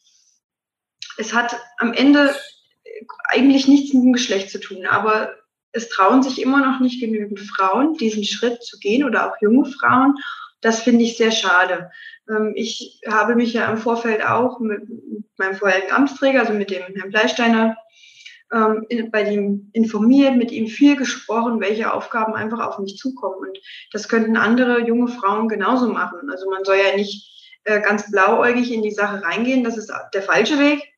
Es 1.17 1.33
hat 1.33 1.59
am 1.77 1.93
Ende 1.93 2.33
eigentlich 3.27 3.67
nichts 3.67 3.93
mit 3.93 4.03
dem 4.03 4.13
Geschlecht 4.13 4.49
zu 4.49 4.59
tun, 4.59 4.85
aber 4.85 5.35
es 5.71 5.89
trauen 5.89 6.23
sich 6.23 6.41
immer 6.41 6.65
noch 6.65 6.79
nicht 6.79 7.01
genügend 7.01 7.39
Frauen, 7.39 7.93
diesen 7.95 8.23
Schritt 8.23 8.63
zu 8.63 8.79
gehen 8.79 9.03
oder 9.03 9.29
auch 9.29 9.41
junge 9.41 9.65
Frauen. 9.65 10.15
Das 10.61 10.81
finde 10.81 11.03
ich 11.03 11.17
sehr 11.17 11.31
schade. 11.31 11.91
Ähm, 12.29 12.53
ich 12.55 13.01
habe 13.07 13.35
mich 13.35 13.53
ja 13.53 13.69
im 13.69 13.77
Vorfeld 13.77 14.25
auch 14.25 14.59
mit 14.59 14.83
meinem 15.37 15.55
vorherigen 15.55 15.91
Amtsträger, 15.91 16.39
also 16.39 16.53
mit 16.53 16.71
dem 16.71 16.81
Herrn 16.95 17.09
Bleisteiner, 17.09 17.77
ähm, 18.53 18.85
bei 19.11 19.29
ihm 19.29 19.69
informiert, 19.73 20.37
mit 20.37 20.51
ihm 20.51 20.67
viel 20.67 20.95
gesprochen, 20.95 21.59
welche 21.59 21.93
Aufgaben 21.93 22.35
einfach 22.35 22.65
auf 22.65 22.79
mich 22.79 22.97
zukommen. 22.97 23.49
Und 23.49 23.59
das 23.91 24.07
könnten 24.07 24.37
andere 24.37 24.79
junge 24.85 25.09
Frauen 25.09 25.49
genauso 25.49 25.89
machen. 25.89 26.29
Also 26.29 26.49
man 26.49 26.63
soll 26.63 26.77
ja 26.77 26.95
nicht 26.95 27.59
äh, 27.65 27.81
ganz 27.81 28.09
blauäugig 28.11 28.71
in 28.71 28.81
die 28.81 28.91
Sache 28.91 29.23
reingehen, 29.23 29.63
das 29.63 29.77
ist 29.77 29.91
der 30.13 30.21
falsche 30.21 30.59
Weg. 30.59 30.94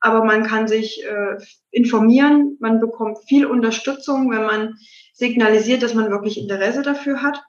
Aber 0.00 0.24
man 0.24 0.44
kann 0.44 0.68
sich 0.68 1.04
äh, 1.04 1.36
informieren, 1.70 2.56
man 2.60 2.80
bekommt 2.80 3.18
viel 3.26 3.46
Unterstützung, 3.46 4.30
wenn 4.30 4.44
man 4.44 4.76
signalisiert, 5.12 5.82
dass 5.82 5.94
man 5.94 6.10
wirklich 6.10 6.38
Interesse 6.38 6.82
dafür 6.82 7.22
hat. 7.22 7.42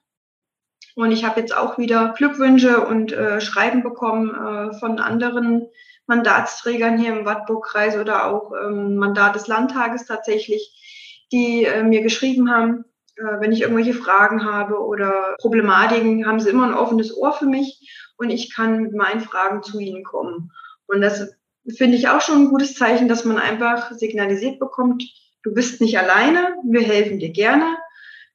Und 0.96 1.12
ich 1.12 1.24
habe 1.24 1.40
jetzt 1.40 1.56
auch 1.56 1.78
wieder 1.78 2.14
Glückwünsche 2.18 2.86
und 2.86 3.14
äh, 3.14 3.40
Schreiben 3.40 3.82
bekommen 3.82 4.30
äh, 4.30 4.78
von 4.78 5.00
anderen 5.00 5.68
Mandatsträgern 6.08 6.98
hier 6.98 7.18
im 7.18 7.26
Wartburg-Kreis 7.26 7.98
oder 7.98 8.26
auch 8.26 8.52
ähm, 8.52 8.98
Mandat 8.98 9.36
des 9.36 9.48
Landtages 9.48 10.06
tatsächlich, 10.06 11.28
die 11.32 11.64
äh, 11.64 11.84
mir 11.84 12.02
geschrieben 12.02 12.52
haben, 12.52 12.84
äh, 13.16 13.40
wenn 13.40 13.54
ich 13.54 13.62
irgendwelche 13.62 13.94
Fragen 13.94 14.44
habe 14.44 14.80
oder 14.80 15.36
Problematiken, 15.40 16.28
haben 16.28 16.42
sie 16.42 16.50
immer 16.50 16.68
ein 16.68 16.74
offenes 16.74 17.16
Ohr 17.16 17.32
für 17.32 17.46
mich 17.46 17.90
und 18.18 18.30
ich 18.30 18.54
kann 18.54 18.82
mit 18.82 18.94
meinen 18.94 19.22
Fragen 19.22 19.64
zu 19.64 19.80
ihnen 19.80 20.04
kommen. 20.04 20.52
Und 20.88 21.02
das 21.02 21.34
finde 21.68 21.98
ich 21.98 22.08
auch 22.08 22.22
schon 22.22 22.44
ein 22.44 22.50
gutes 22.50 22.76
Zeichen, 22.76 23.08
dass 23.08 23.26
man 23.26 23.38
einfach 23.38 23.92
signalisiert 23.92 24.60
bekommt, 24.60 25.04
du 25.44 25.54
bist 25.54 25.82
nicht 25.82 25.98
alleine, 25.98 26.56
wir 26.64 26.82
helfen 26.82 27.20
dir 27.20 27.32
gerne. 27.32 27.78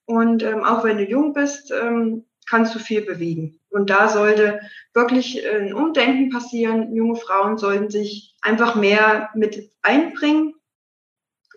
Und 0.04 0.42
ähm, 0.42 0.64
auch 0.64 0.84
wenn 0.84 0.98
du 0.98 1.04
jung 1.04 1.32
bist, 1.32 1.72
ähm, 1.72 2.24
kannst 2.48 2.74
du 2.74 2.78
viel 2.78 3.02
bewegen. 3.02 3.58
Und 3.70 3.90
da 3.90 4.08
sollte 4.08 4.60
wirklich 4.94 5.44
äh, 5.44 5.58
ein 5.58 5.74
Umdenken 5.74 6.30
passieren. 6.30 6.94
Junge 6.94 7.16
Frauen 7.16 7.58
sollten 7.58 7.90
sich 7.90 8.34
einfach 8.40 8.76
mehr 8.76 9.30
mit 9.34 9.70
einbringen 9.82 10.54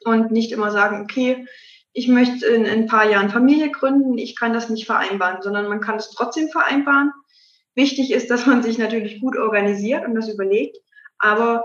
und 0.04 0.32
nicht 0.32 0.52
immer 0.52 0.72
sagen, 0.72 1.02
okay, 1.02 1.46
ich 1.94 2.08
möchte 2.08 2.46
in, 2.48 2.66
in 2.66 2.82
ein 2.82 2.88
paar 2.88 3.10
Jahren 3.10 3.30
Familie 3.30 3.72
gründen, 3.72 4.18
ich 4.18 4.36
kann 4.36 4.54
das 4.54 4.70
nicht 4.70 4.86
vereinbaren, 4.86 5.42
sondern 5.42 5.68
man 5.68 5.82
kann 5.82 5.98
es 5.98 6.12
trotzdem 6.12 6.50
vereinbaren. 6.50 7.12
Wichtig 7.76 8.12
ist, 8.12 8.30
dass 8.30 8.46
man 8.46 8.64
sich 8.64 8.78
natürlich 8.78 9.22
gut 9.22 9.38
organisiert 9.38 10.06
und 10.06 10.16
das 10.16 10.30
überlegt, 10.30 10.78
aber 11.20 11.64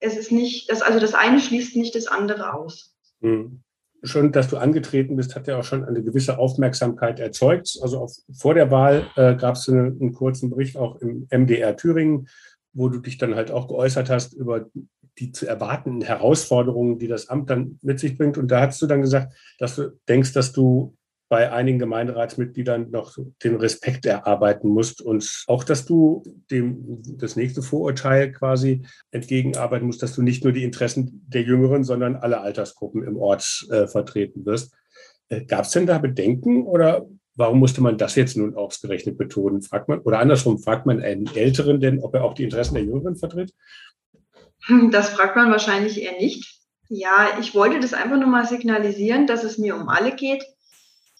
es 0.00 0.16
ist 0.16 0.32
nicht, 0.32 0.70
das, 0.70 0.82
also 0.82 1.00
das 1.00 1.14
eine 1.14 1.40
schließt 1.40 1.76
nicht 1.76 1.94
das 1.94 2.06
andere 2.06 2.54
aus. 2.54 2.94
Mhm 3.20 3.62
schon, 4.02 4.32
dass 4.32 4.48
du 4.48 4.56
angetreten 4.56 5.16
bist, 5.16 5.36
hat 5.36 5.46
ja 5.46 5.58
auch 5.58 5.64
schon 5.64 5.84
eine 5.84 6.02
gewisse 6.02 6.38
Aufmerksamkeit 6.38 7.20
erzeugt. 7.20 7.78
Also 7.82 8.00
auf, 8.00 8.12
vor 8.32 8.54
der 8.54 8.70
Wahl 8.70 9.06
äh, 9.16 9.36
gab 9.36 9.54
es 9.54 9.68
eine, 9.68 9.82
einen 9.82 10.12
kurzen 10.12 10.50
Bericht 10.50 10.76
auch 10.76 10.96
im 10.96 11.28
MDR 11.30 11.76
Thüringen, 11.76 12.28
wo 12.72 12.88
du 12.88 12.98
dich 12.98 13.18
dann 13.18 13.34
halt 13.34 13.50
auch 13.50 13.68
geäußert 13.68 14.10
hast 14.10 14.32
über 14.32 14.66
die 15.18 15.30
zu 15.30 15.46
erwartenden 15.46 16.02
Herausforderungen, 16.02 16.98
die 16.98 17.06
das 17.06 17.28
Amt 17.28 17.50
dann 17.50 17.78
mit 17.82 18.00
sich 18.00 18.16
bringt. 18.16 18.38
Und 18.38 18.48
da 18.48 18.62
hast 18.62 18.80
du 18.82 18.86
dann 18.86 19.02
gesagt, 19.02 19.34
dass 19.58 19.76
du 19.76 19.92
denkst, 20.08 20.32
dass 20.32 20.52
du 20.52 20.96
bei 21.32 21.50
einigen 21.50 21.78
Gemeinderatsmitgliedern 21.78 22.90
noch 22.90 23.16
den 23.42 23.56
Respekt 23.56 24.04
erarbeiten 24.04 24.68
musst 24.68 25.00
und 25.00 25.44
auch, 25.46 25.64
dass 25.64 25.86
du 25.86 26.22
dem 26.50 27.00
das 27.16 27.36
nächste 27.36 27.62
Vorurteil 27.62 28.32
quasi 28.32 28.82
entgegenarbeiten 29.12 29.86
musst, 29.86 30.02
dass 30.02 30.14
du 30.14 30.20
nicht 30.20 30.44
nur 30.44 30.52
die 30.52 30.62
Interessen 30.62 31.24
der 31.28 31.40
Jüngeren, 31.40 31.84
sondern 31.84 32.16
alle 32.16 32.42
Altersgruppen 32.42 33.02
im 33.02 33.16
Ort 33.16 33.66
äh, 33.70 33.86
vertreten 33.86 34.44
wirst. 34.44 34.74
Äh, 35.30 35.46
Gab 35.46 35.64
es 35.64 35.70
denn 35.70 35.86
da 35.86 35.96
Bedenken 35.96 36.66
oder 36.66 37.06
warum 37.34 37.60
musste 37.60 37.80
man 37.80 37.96
das 37.96 38.14
jetzt 38.14 38.36
nun 38.36 38.54
ausgerechnet 38.54 39.16
betonen? 39.16 39.62
Fragt 39.62 39.88
man, 39.88 40.00
oder 40.00 40.18
andersrum, 40.18 40.58
fragt 40.58 40.84
man 40.84 41.00
einen 41.00 41.34
Älteren 41.34 41.80
denn, 41.80 42.00
ob 42.00 42.14
er 42.14 42.24
auch 42.24 42.34
die 42.34 42.44
Interessen 42.44 42.74
der 42.74 42.84
Jüngeren 42.84 43.16
vertritt? 43.16 43.54
Das 44.90 45.08
fragt 45.08 45.36
man 45.36 45.50
wahrscheinlich 45.50 46.02
eher 46.02 46.18
nicht. 46.18 46.60
Ja, 46.90 47.38
ich 47.40 47.54
wollte 47.54 47.80
das 47.80 47.94
einfach 47.94 48.18
nur 48.18 48.28
mal 48.28 48.44
signalisieren, 48.44 49.26
dass 49.26 49.44
es 49.44 49.56
mir 49.56 49.74
um 49.76 49.88
alle 49.88 50.14
geht 50.14 50.44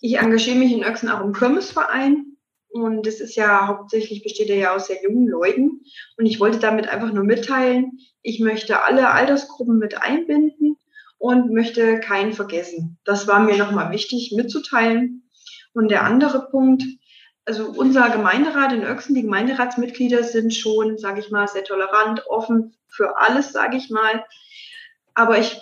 ich 0.03 0.19
engagiere 0.19 0.59
mich 0.59 0.73
in 0.73 0.83
Öxen 0.83 1.09
auch 1.09 1.25
im 1.25 1.33
Kirmesverein 1.33 2.37
und 2.69 3.07
das 3.07 3.21
ist 3.21 3.37
ja 3.37 3.69
hauptsächlich 3.69 4.23
besteht 4.23 4.51
er 4.51 4.57
ja 4.57 4.75
aus 4.75 4.89
sehr 4.89 5.03
jungen 5.03 5.29
Leuten 5.29 5.83
und 6.19 6.27
ich 6.27 6.41
wollte 6.41 6.59
damit 6.59 6.89
einfach 6.89 7.13
nur 7.13 7.25
mitteilen, 7.25 7.99
ich 8.21 8.41
möchte 8.41 8.85
alle 8.85 9.11
Altersgruppen 9.11 9.79
mit 9.79 10.03
einbinden 10.03 10.77
und 11.19 11.53
möchte 11.53 12.01
keinen 12.01 12.33
vergessen. 12.33 12.99
Das 13.05 13.29
war 13.29 13.41
mir 13.41 13.57
nochmal 13.57 13.93
wichtig 13.93 14.33
mitzuteilen. 14.35 15.29
Und 15.73 15.89
der 15.89 16.03
andere 16.03 16.49
Punkt, 16.51 16.83
also 17.45 17.71
unser 17.71 18.11
Gemeinderat 18.11 18.73
in 18.73 18.83
Öxen, 18.83 19.15
die 19.15 19.23
Gemeinderatsmitglieder 19.23 20.25
sind 20.25 20.53
schon, 20.53 20.99
sage 20.99 21.21
ich 21.21 21.31
mal, 21.31 21.47
sehr 21.47 21.63
tolerant, 21.63 22.27
offen 22.27 22.75
für 22.89 23.19
alles, 23.19 23.53
sage 23.53 23.77
ich 23.77 23.89
mal. 23.89 24.25
Aber 25.15 25.39
ich 25.39 25.61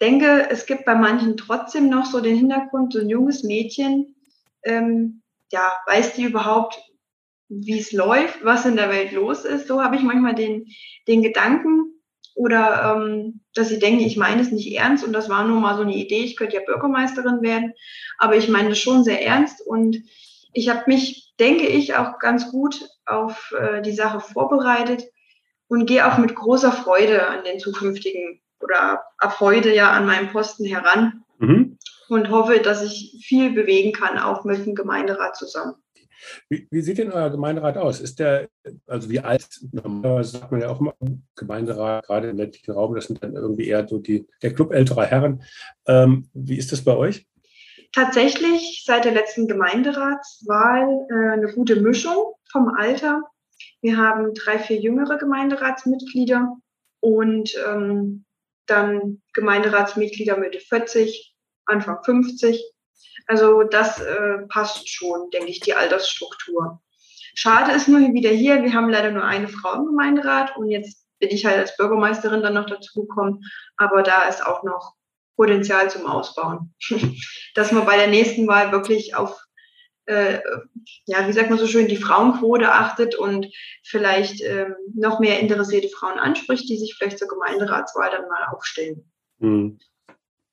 denke, 0.00 0.48
es 0.50 0.66
gibt 0.66 0.84
bei 0.84 0.94
manchen 0.94 1.36
trotzdem 1.36 1.88
noch 1.88 2.06
so 2.06 2.20
den 2.20 2.36
Hintergrund, 2.36 2.92
so 2.92 3.00
ein 3.00 3.08
junges 3.08 3.42
Mädchen, 3.42 4.14
ähm, 4.62 5.22
ja, 5.50 5.72
weiß 5.86 6.14
die 6.14 6.24
überhaupt, 6.24 6.78
wie 7.48 7.78
es 7.78 7.92
läuft, 7.92 8.44
was 8.44 8.66
in 8.66 8.76
der 8.76 8.90
Welt 8.90 9.12
los 9.12 9.44
ist? 9.44 9.66
So 9.66 9.82
habe 9.82 9.96
ich 9.96 10.02
manchmal 10.02 10.34
den, 10.34 10.66
den 11.06 11.22
Gedanken 11.22 11.94
oder 12.34 12.96
ähm, 12.96 13.40
dass 13.54 13.70
sie 13.70 13.78
denken, 13.78 14.00
ich 14.00 14.16
meine 14.16 14.42
es 14.42 14.52
nicht 14.52 14.72
ernst 14.76 15.04
und 15.04 15.12
das 15.12 15.28
war 15.28 15.44
nur 15.44 15.58
mal 15.58 15.76
so 15.76 15.82
eine 15.82 15.96
Idee, 15.96 16.22
ich 16.22 16.36
könnte 16.36 16.56
ja 16.56 16.62
Bürgermeisterin 16.64 17.42
werden, 17.42 17.72
aber 18.18 18.36
ich 18.36 18.48
meine 18.48 18.68
das 18.68 18.78
schon 18.78 19.02
sehr 19.02 19.24
ernst 19.24 19.66
und 19.66 19.96
ich 20.52 20.68
habe 20.68 20.84
mich, 20.86 21.34
denke 21.40 21.66
ich, 21.66 21.96
auch 21.96 22.18
ganz 22.18 22.50
gut 22.50 22.88
auf 23.06 23.52
äh, 23.58 23.82
die 23.82 23.92
Sache 23.92 24.20
vorbereitet 24.20 25.04
und 25.66 25.86
gehe 25.86 26.06
auch 26.06 26.18
mit 26.18 26.34
großer 26.34 26.72
Freude 26.72 27.26
an 27.26 27.44
den 27.44 27.58
zukünftigen 27.58 28.40
oder 28.60 29.02
ab 29.18 29.40
heute 29.40 29.72
ja 29.72 29.90
an 29.92 30.06
meinen 30.06 30.30
Posten 30.30 30.64
heran. 30.64 31.24
Mhm. 31.38 31.78
Und 32.08 32.30
hoffe, 32.30 32.60
dass 32.60 32.82
ich 32.82 33.22
viel 33.26 33.52
bewegen 33.52 33.92
kann, 33.92 34.18
auch 34.18 34.44
mit 34.44 34.64
dem 34.64 34.74
Gemeinderat 34.74 35.36
zusammen. 35.36 35.74
Wie, 36.48 36.66
wie, 36.70 36.80
sieht 36.80 36.98
denn 36.98 37.12
euer 37.12 37.30
Gemeinderat 37.30 37.76
aus? 37.76 38.00
Ist 38.00 38.18
der, 38.18 38.48
also 38.86 39.10
wie 39.10 39.20
alt, 39.20 39.46
normalerweise 39.72 40.38
sagt 40.38 40.50
man 40.50 40.60
ja 40.60 40.68
auch 40.68 40.80
immer, 40.80 40.94
Gemeinderat, 41.36 42.06
gerade 42.06 42.30
im 42.30 42.36
ländlichen 42.36 42.72
Raum, 42.72 42.94
das 42.94 43.06
sind 43.06 43.22
dann 43.22 43.34
irgendwie 43.34 43.68
eher 43.68 43.86
so 43.86 43.98
die, 43.98 44.26
der 44.42 44.54
Club 44.54 44.72
älterer 44.72 45.04
Herren. 45.04 45.42
Ähm, 45.86 46.28
wie 46.32 46.56
ist 46.56 46.72
das 46.72 46.82
bei 46.82 46.96
euch? 46.96 47.26
Tatsächlich 47.92 48.82
seit 48.84 49.04
der 49.04 49.12
letzten 49.12 49.46
Gemeinderatswahl 49.48 51.06
äh, 51.10 51.32
eine 51.32 51.52
gute 51.52 51.76
Mischung 51.76 52.34
vom 52.50 52.68
Alter. 52.68 53.22
Wir 53.80 53.96
haben 53.96 54.34
drei, 54.34 54.58
vier 54.58 54.78
jüngere 54.78 55.18
Gemeinderatsmitglieder 55.18 56.56
und 57.00 57.54
ähm, 57.66 58.24
dann 58.70 59.22
Gemeinderatsmitglieder 59.34 60.36
Mitte 60.36 60.60
40, 60.60 61.34
Anfang 61.66 62.02
50 62.02 62.62
also 63.28 63.62
das 63.62 64.00
äh, 64.00 64.38
passt 64.48 64.88
schon, 64.88 65.30
denke 65.30 65.50
ich, 65.50 65.60
die 65.60 65.74
Altersstruktur. 65.74 66.80
Schade 67.34 67.72
ist 67.72 67.86
nur 67.86 68.00
wieder 68.00 68.30
hier, 68.30 68.62
wir 68.62 68.72
haben 68.72 68.88
leider 68.88 69.10
nur 69.10 69.24
eine 69.24 69.48
Frau 69.48 69.74
im 69.74 69.86
Gemeinderat 69.86 70.56
und 70.56 70.70
jetzt 70.70 71.04
bin 71.18 71.30
ich 71.30 71.44
halt 71.44 71.58
als 71.58 71.76
Bürgermeisterin 71.76 72.42
dann 72.42 72.54
noch 72.54 72.66
dazu 72.66 73.02
gekommen, 73.02 73.44
aber 73.76 74.02
da 74.02 74.28
ist 74.28 74.44
auch 74.44 74.62
noch 74.62 74.94
Potenzial 75.36 75.90
zum 75.90 76.06
Ausbauen. 76.06 76.74
Dass 77.54 77.70
man 77.70 77.84
bei 77.84 77.96
der 77.96 78.08
nächsten 78.08 78.48
Wahl 78.48 78.72
wirklich 78.72 79.14
auf, 79.14 79.38
äh, 80.08 80.40
ja, 81.04 81.28
wie 81.28 81.32
sagt 81.32 81.50
man 81.50 81.58
so 81.58 81.66
schön, 81.66 81.86
die 81.86 81.96
Frauenquote 81.96 82.72
achtet 82.72 83.14
und 83.14 83.46
vielleicht 83.84 84.40
ähm, 84.42 84.74
noch 84.94 85.20
mehr 85.20 85.40
interessierte 85.40 85.88
Frauen 85.88 86.18
anspricht, 86.18 86.68
die 86.68 86.78
sich 86.78 86.94
vielleicht 86.96 87.18
zur 87.18 87.28
Gemeinderatswahl 87.28 88.10
dann 88.10 88.28
mal 88.28 88.46
aufstellen. 88.50 89.04
Mhm. 89.38 89.78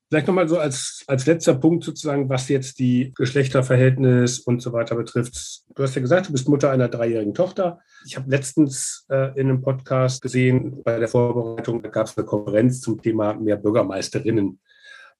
Vielleicht 0.08 0.28
nochmal 0.28 0.48
so 0.48 0.58
als, 0.58 1.02
als 1.08 1.26
letzter 1.26 1.54
Punkt 1.54 1.82
sozusagen, 1.82 2.28
was 2.28 2.48
jetzt 2.48 2.78
die 2.78 3.12
Geschlechterverhältnis 3.16 4.38
und 4.38 4.62
so 4.62 4.72
weiter 4.72 4.94
betrifft. 4.94 5.62
Du 5.74 5.82
hast 5.82 5.96
ja 5.96 6.00
gesagt, 6.00 6.28
du 6.28 6.32
bist 6.32 6.48
Mutter 6.48 6.70
einer 6.70 6.88
dreijährigen 6.88 7.34
Tochter. 7.34 7.80
Ich 8.04 8.16
habe 8.16 8.30
letztens 8.30 9.04
äh, 9.10 9.32
in 9.40 9.48
einem 9.48 9.62
Podcast 9.62 10.22
gesehen, 10.22 10.82
bei 10.84 11.00
der 11.00 11.08
Vorbereitung, 11.08 11.82
da 11.82 11.88
gab 11.88 12.06
es 12.06 12.16
eine 12.16 12.24
Konferenz 12.24 12.80
zum 12.82 13.02
Thema 13.02 13.34
mehr 13.34 13.56
Bürgermeisterinnen. 13.56 14.60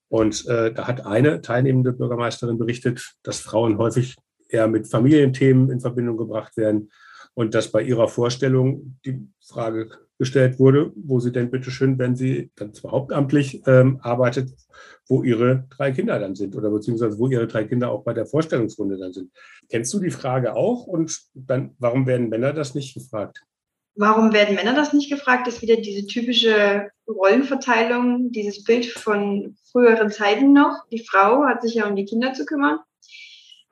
Und 0.09 0.47
äh, 0.47 0.73
da 0.73 0.87
hat 0.87 1.05
eine 1.05 1.41
teilnehmende 1.41 1.93
Bürgermeisterin 1.93 2.59
berichtet, 2.59 3.17
dass 3.25 3.41
Frauen 3.41 3.79
häufig 3.79 4.15
eher 4.49 4.69
mit 4.69 4.89
Familienthemen 4.89 5.71
in 5.71 5.81
Verbindung 5.81 6.17
gebracht 6.17 6.57
werden 6.57 6.91
und 7.35 7.55
dass 7.55 7.71
bei 7.71 7.83
ihrer 7.83 8.09
Vorstellung 8.09 8.99
die 9.05 9.29
Frage 9.45 9.91
gestellt 10.19 10.59
wurde, 10.59 10.93
wo 10.97 11.21
sie 11.21 11.33
denn 11.33 11.51
bitte 11.51 11.71
schön, 11.71 11.99
wenn 11.99 12.17
sie 12.17 12.51
dann 12.57 12.73
zwar 12.73 12.93
hauptamtlich 12.93 13.63
ähm, 13.67 13.99
arbeitet, 14.03 14.51
wo 15.09 15.23
ihre 15.23 15.67
drei 15.77 15.93
Kinder 15.93 16.19
dann 16.19 16.35
sind 16.35 16.57
oder 16.57 16.71
beziehungsweise 16.71 17.19
wo 17.19 17.29
ihre 17.29 17.47
drei 17.47 17.65
Kinder 17.65 17.91
auch 17.91 18.03
bei 18.03 18.15
der 18.15 18.27
Vorstellungsrunde 18.27 18.97
dann 18.97 19.13
sind. 19.13 19.31
Kennst 19.69 19.93
du 19.93 20.01
die 20.01 20.11
Frage 20.11 20.57
auch 20.57 20.87
und 20.87 21.21
dann, 21.35 21.75
warum 21.79 22.07
werden 22.07 22.29
Männer 22.29 22.53
das 22.53 22.75
nicht 22.75 22.95
gefragt? 22.95 23.43
Warum 23.95 24.33
werden 24.33 24.57
Männer 24.57 24.75
das 24.75 24.93
nicht 24.93 25.11
gefragt? 25.11 25.49
Ist 25.49 25.63
wieder 25.63 25.77
diese 25.77 26.07
typische 26.07 26.91
Rollenverteilung, 27.09 28.31
dieses 28.31 28.63
Bild 28.63 28.87
von 28.87 29.57
früheren 29.71 30.11
Zeiten 30.11 30.53
noch. 30.53 30.87
Die 30.91 31.05
Frau 31.05 31.45
hat 31.45 31.63
sich 31.63 31.75
ja 31.75 31.89
um 31.89 31.97
die 31.97 32.05
Kinder 32.05 32.35
zu 32.35 32.45
kümmern. 32.45 32.79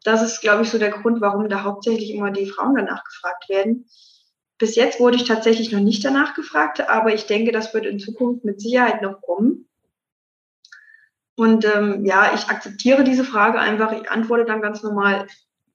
Das 0.04 0.22
ist, 0.22 0.40
glaube 0.40 0.62
ich, 0.62 0.70
so 0.70 0.78
der 0.78 0.90
Grund, 0.90 1.20
warum 1.20 1.48
da 1.48 1.64
hauptsächlich 1.64 2.10
immer 2.10 2.30
die 2.30 2.46
Frauen 2.46 2.76
danach 2.76 3.02
gefragt 3.04 3.48
werden. 3.48 3.86
Bis 4.58 4.76
jetzt 4.76 5.00
wurde 5.00 5.16
ich 5.16 5.24
tatsächlich 5.24 5.72
noch 5.72 5.80
nicht 5.80 6.04
danach 6.04 6.34
gefragt, 6.34 6.88
aber 6.88 7.12
ich 7.12 7.26
denke, 7.26 7.50
das 7.50 7.74
wird 7.74 7.86
in 7.86 7.98
Zukunft 7.98 8.44
mit 8.44 8.60
Sicherheit 8.60 9.02
noch 9.02 9.20
kommen. 9.20 9.68
Und 11.36 11.64
ähm, 11.64 12.04
ja, 12.04 12.32
ich 12.34 12.48
akzeptiere 12.48 13.02
diese 13.02 13.24
Frage 13.24 13.58
einfach. 13.58 13.92
Ich 13.92 14.08
antworte 14.08 14.44
dann 14.44 14.62
ganz 14.62 14.82
normal. 14.82 15.26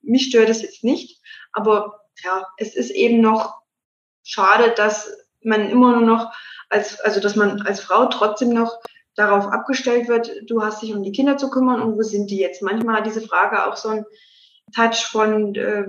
Mich 0.02 0.28
stört 0.28 0.48
es 0.48 0.62
jetzt 0.62 0.84
nicht, 0.84 1.22
aber 1.52 2.00
ja, 2.24 2.48
es 2.58 2.76
ist 2.76 2.92
eben 2.92 3.20
noch 3.20 3.60
schade, 4.24 4.74
dass 4.78 5.12
man 5.44 5.70
immer 5.70 6.00
nur 6.00 6.06
noch 6.06 6.32
als, 6.70 7.00
also 7.02 7.20
dass 7.20 7.36
man 7.36 7.62
als 7.64 7.82
Frau 7.82 8.06
trotzdem 8.06 8.54
noch 8.54 8.80
darauf 9.20 9.48
abgestellt 9.48 10.08
wird, 10.08 10.32
du 10.48 10.62
hast 10.62 10.82
dich 10.82 10.96
um 10.96 11.04
die 11.04 11.12
Kinder 11.12 11.38
zu 11.38 11.50
kümmern 11.50 11.82
und 11.82 11.98
wo 11.98 12.02
sind 12.02 12.30
die 12.32 12.38
jetzt? 12.38 12.62
Manchmal 12.62 12.98
hat 12.98 13.06
diese 13.06 13.22
Frage 13.22 13.66
auch 13.68 13.76
so 13.76 13.90
einen 13.90 14.06
Touch 14.74 15.06
von, 15.12 15.56
äh, 15.56 15.88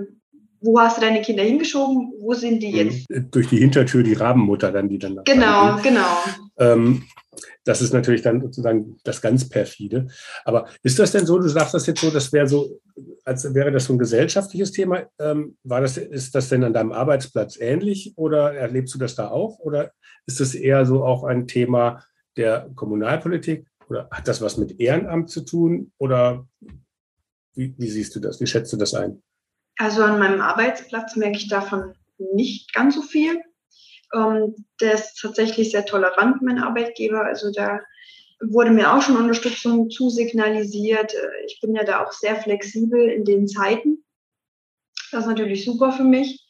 wo 0.59 0.79
hast 0.79 0.97
du 0.97 1.01
deine 1.01 1.21
Kinder 1.21 1.43
hingeschoben? 1.43 2.13
Wo 2.19 2.33
sind 2.33 2.61
die 2.61 2.71
jetzt? 2.71 3.09
Mhm. 3.09 3.31
Durch 3.31 3.47
die 3.47 3.57
Hintertür 3.57 4.03
die 4.03 4.13
Rabenmutter 4.13 4.71
dann, 4.71 4.89
die 4.89 4.99
dann. 4.99 5.21
Genau, 5.25 5.77
genau. 5.81 6.17
Ähm, 6.57 7.03
das 7.63 7.81
ist 7.81 7.93
natürlich 7.93 8.21
dann 8.21 8.41
sozusagen 8.41 8.97
das 9.03 9.21
ganz 9.21 9.47
perfide. 9.47 10.07
Aber 10.45 10.67
ist 10.83 10.99
das 10.99 11.11
denn 11.11 11.25
so, 11.25 11.39
du 11.39 11.47
sagst 11.47 11.73
das 11.73 11.87
jetzt 11.87 12.01
so, 12.01 12.11
das 12.11 12.33
wäre 12.33 12.47
so, 12.47 12.79
als 13.23 13.53
wäre 13.53 13.71
das 13.71 13.85
so 13.85 13.93
ein 13.93 13.99
gesellschaftliches 13.99 14.71
Thema. 14.71 15.03
Ähm, 15.19 15.57
war 15.63 15.81
das, 15.81 15.97
ist 15.97 16.35
das 16.35 16.49
denn 16.49 16.63
an 16.63 16.73
deinem 16.73 16.91
Arbeitsplatz 16.91 17.57
ähnlich 17.59 18.13
oder 18.17 18.53
erlebst 18.53 18.93
du 18.93 18.99
das 18.99 19.15
da 19.15 19.29
auch? 19.29 19.59
Oder 19.59 19.91
ist 20.25 20.39
das 20.39 20.53
eher 20.53 20.85
so 20.85 21.05
auch 21.05 21.23
ein 21.23 21.47
Thema 21.47 22.03
der 22.37 22.69
Kommunalpolitik? 22.75 23.67
Oder 23.89 24.07
hat 24.11 24.27
das 24.27 24.41
was 24.41 24.57
mit 24.57 24.79
Ehrenamt 24.79 25.29
zu 25.29 25.41
tun? 25.41 25.91
Oder 25.97 26.47
wie, 27.53 27.75
wie 27.77 27.89
siehst 27.89 28.15
du 28.15 28.19
das? 28.19 28.39
Wie 28.39 28.47
schätzt 28.47 28.71
du 28.71 28.77
das 28.77 28.93
ein? 28.93 29.21
Also 29.77 30.03
an 30.03 30.19
meinem 30.19 30.41
Arbeitsplatz 30.41 31.15
merke 31.15 31.37
ich 31.37 31.47
davon 31.47 31.93
nicht 32.33 32.73
ganz 32.73 32.95
so 32.95 33.01
viel. 33.01 33.41
Ähm, 34.13 34.55
der 34.79 34.93
ist 34.93 35.19
tatsächlich 35.21 35.71
sehr 35.71 35.85
tolerant, 35.85 36.41
mein 36.41 36.59
Arbeitgeber. 36.59 37.25
Also 37.25 37.51
da 37.51 37.79
wurde 38.41 38.71
mir 38.71 38.93
auch 38.93 39.01
schon 39.01 39.17
Unterstützung 39.17 39.89
zusignalisiert. 39.89 41.13
Äh, 41.13 41.45
ich 41.45 41.59
bin 41.61 41.75
ja 41.75 41.83
da 41.83 42.03
auch 42.05 42.11
sehr 42.11 42.35
flexibel 42.35 43.09
in 43.09 43.25
den 43.25 43.47
Zeiten. 43.47 44.03
Das 45.11 45.21
ist 45.21 45.27
natürlich 45.27 45.65
super 45.65 45.91
für 45.91 46.03
mich. 46.03 46.40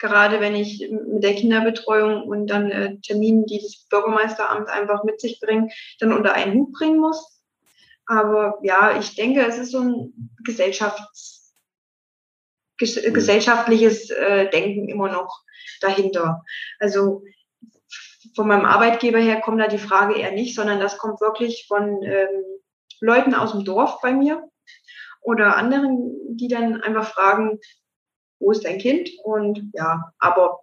Gerade 0.00 0.40
wenn 0.40 0.56
ich 0.56 0.90
mit 0.90 1.22
der 1.22 1.34
Kinderbetreuung 1.34 2.24
und 2.24 2.48
dann 2.48 2.70
äh, 2.72 2.96
Terminen, 3.00 3.46
die 3.46 3.60
das 3.60 3.86
Bürgermeisteramt 3.88 4.68
einfach 4.68 5.04
mit 5.04 5.20
sich 5.20 5.38
bringen, 5.38 5.70
dann 6.00 6.12
unter 6.12 6.32
einen 6.32 6.54
Hut 6.54 6.72
bringen 6.72 6.98
muss. 6.98 7.40
Aber 8.06 8.58
ja, 8.62 8.98
ich 8.98 9.14
denke, 9.14 9.46
es 9.46 9.58
ist 9.58 9.70
so 9.70 9.80
ein 9.80 10.30
Gesellschafts 10.42 11.40
Mhm. 12.80 13.14
gesellschaftliches 13.14 14.10
äh, 14.10 14.48
Denken 14.50 14.88
immer 14.88 15.10
noch 15.10 15.42
dahinter. 15.80 16.42
Also 16.78 17.22
von 18.34 18.48
meinem 18.48 18.64
Arbeitgeber 18.64 19.18
her 19.18 19.40
kommt 19.40 19.60
da 19.60 19.66
die 19.66 19.78
Frage 19.78 20.18
eher 20.18 20.32
nicht, 20.32 20.54
sondern 20.54 20.80
das 20.80 20.98
kommt 20.98 21.20
wirklich 21.20 21.66
von 21.68 22.02
ähm, 22.02 22.44
Leuten 23.00 23.34
aus 23.34 23.52
dem 23.52 23.64
Dorf 23.64 24.00
bei 24.02 24.12
mir 24.12 24.48
oder 25.22 25.56
anderen, 25.56 26.36
die 26.36 26.48
dann 26.48 26.80
einfach 26.80 27.12
fragen, 27.12 27.58
wo 28.40 28.50
ist 28.50 28.64
dein 28.64 28.78
Kind? 28.78 29.10
Und 29.22 29.70
ja, 29.74 30.12
aber 30.18 30.60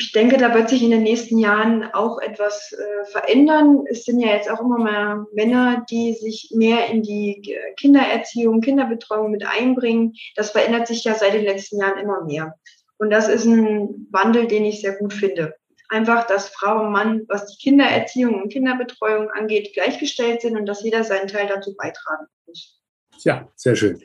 ich 0.00 0.12
denke, 0.12 0.36
da 0.36 0.54
wird 0.54 0.68
sich 0.68 0.82
in 0.82 0.92
den 0.92 1.02
nächsten 1.02 1.38
Jahren 1.38 1.92
auch 1.92 2.20
etwas 2.20 2.72
äh, 2.72 3.04
verändern. 3.06 3.84
Es 3.90 4.04
sind 4.04 4.20
ja 4.20 4.28
jetzt 4.28 4.48
auch 4.48 4.60
immer 4.60 4.78
mehr 4.78 5.26
Männer, 5.32 5.84
die 5.90 6.14
sich 6.14 6.52
mehr 6.54 6.86
in 6.86 7.02
die 7.02 7.42
Kindererziehung, 7.76 8.60
Kinderbetreuung 8.60 9.32
mit 9.32 9.44
einbringen. 9.44 10.14
Das 10.36 10.52
verändert 10.52 10.86
sich 10.86 11.02
ja 11.02 11.14
seit 11.14 11.34
den 11.34 11.44
letzten 11.44 11.80
Jahren 11.80 11.98
immer 11.98 12.24
mehr. 12.24 12.54
Und 12.98 13.10
das 13.10 13.28
ist 13.28 13.44
ein 13.44 14.06
Wandel, 14.10 14.46
den 14.46 14.64
ich 14.64 14.80
sehr 14.80 14.94
gut 14.94 15.12
finde. 15.12 15.54
Einfach, 15.88 16.26
dass 16.26 16.50
Frau 16.50 16.80
und 16.80 16.92
Mann, 16.92 17.24
was 17.28 17.46
die 17.46 17.62
Kindererziehung 17.62 18.42
und 18.42 18.52
Kinderbetreuung 18.52 19.30
angeht, 19.30 19.72
gleichgestellt 19.74 20.42
sind 20.42 20.56
und 20.56 20.66
dass 20.66 20.82
jeder 20.82 21.02
seinen 21.02 21.28
Teil 21.28 21.48
dazu 21.48 21.74
beitragen 21.76 22.26
muss. 22.46 22.80
Ja, 23.24 23.48
sehr 23.56 23.74
schön. 23.74 24.00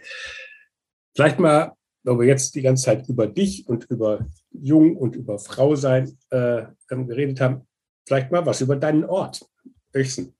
Vielleicht 1.14 1.40
mal 1.40 1.76
wir 2.04 2.26
jetzt 2.26 2.56
die 2.56 2.62
ganze 2.62 2.86
Zeit 2.86 3.08
über 3.08 3.28
dich 3.28 3.68
und 3.68 3.86
über 3.86 4.28
Jung 4.52 4.98
und 4.98 5.16
über 5.16 5.40
Frau 5.40 5.76
sein 5.76 6.18
äh, 6.30 6.64
geredet 6.88 7.42
haben, 7.42 7.68
vielleicht 8.06 8.32
mal 8.32 8.46
was 8.46 8.62
über 8.62 8.76
deinen 8.76 9.06
Ort, 9.06 9.46
Öchsen. 9.96 10.36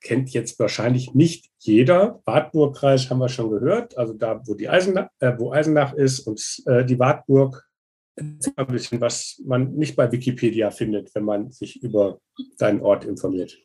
Kennt 0.00 0.30
jetzt 0.30 0.58
wahrscheinlich 0.58 1.14
nicht 1.14 1.50
jeder. 1.58 2.20
Wartburgkreis 2.24 3.08
haben 3.08 3.18
wir 3.18 3.28
schon 3.28 3.50
gehört, 3.50 3.96
also 3.96 4.14
da, 4.14 4.42
wo 4.46 4.54
die 4.54 4.68
Eisenach, 4.68 5.08
äh, 5.20 5.32
wo 5.38 5.52
Eisenach 5.52 5.92
ist 5.92 6.20
und 6.20 6.42
äh, 6.66 6.84
die 6.84 6.98
Wartburg. 6.98 7.68
Ein 8.16 8.66
bisschen, 8.66 9.00
was 9.00 9.40
man 9.42 9.72
nicht 9.74 9.96
bei 9.96 10.12
Wikipedia 10.12 10.70
findet, 10.70 11.14
wenn 11.14 11.24
man 11.24 11.50
sich 11.50 11.82
über 11.82 12.20
deinen 12.58 12.82
Ort 12.82 13.06
informiert. 13.06 13.56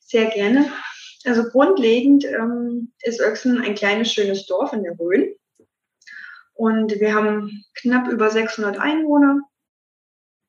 Sehr 0.00 0.26
gerne. 0.26 0.66
Also 1.24 1.44
grundlegend 1.44 2.24
ähm, 2.24 2.92
ist 3.02 3.20
Öchsen 3.20 3.60
ein 3.60 3.76
kleines, 3.76 4.12
schönes 4.12 4.46
Dorf 4.46 4.72
in 4.72 4.82
der 4.82 4.98
Rhön. 4.98 5.34
Und 6.60 7.00
wir 7.00 7.14
haben 7.14 7.64
knapp 7.72 8.06
über 8.08 8.28
600 8.28 8.78
Einwohner. 8.78 9.40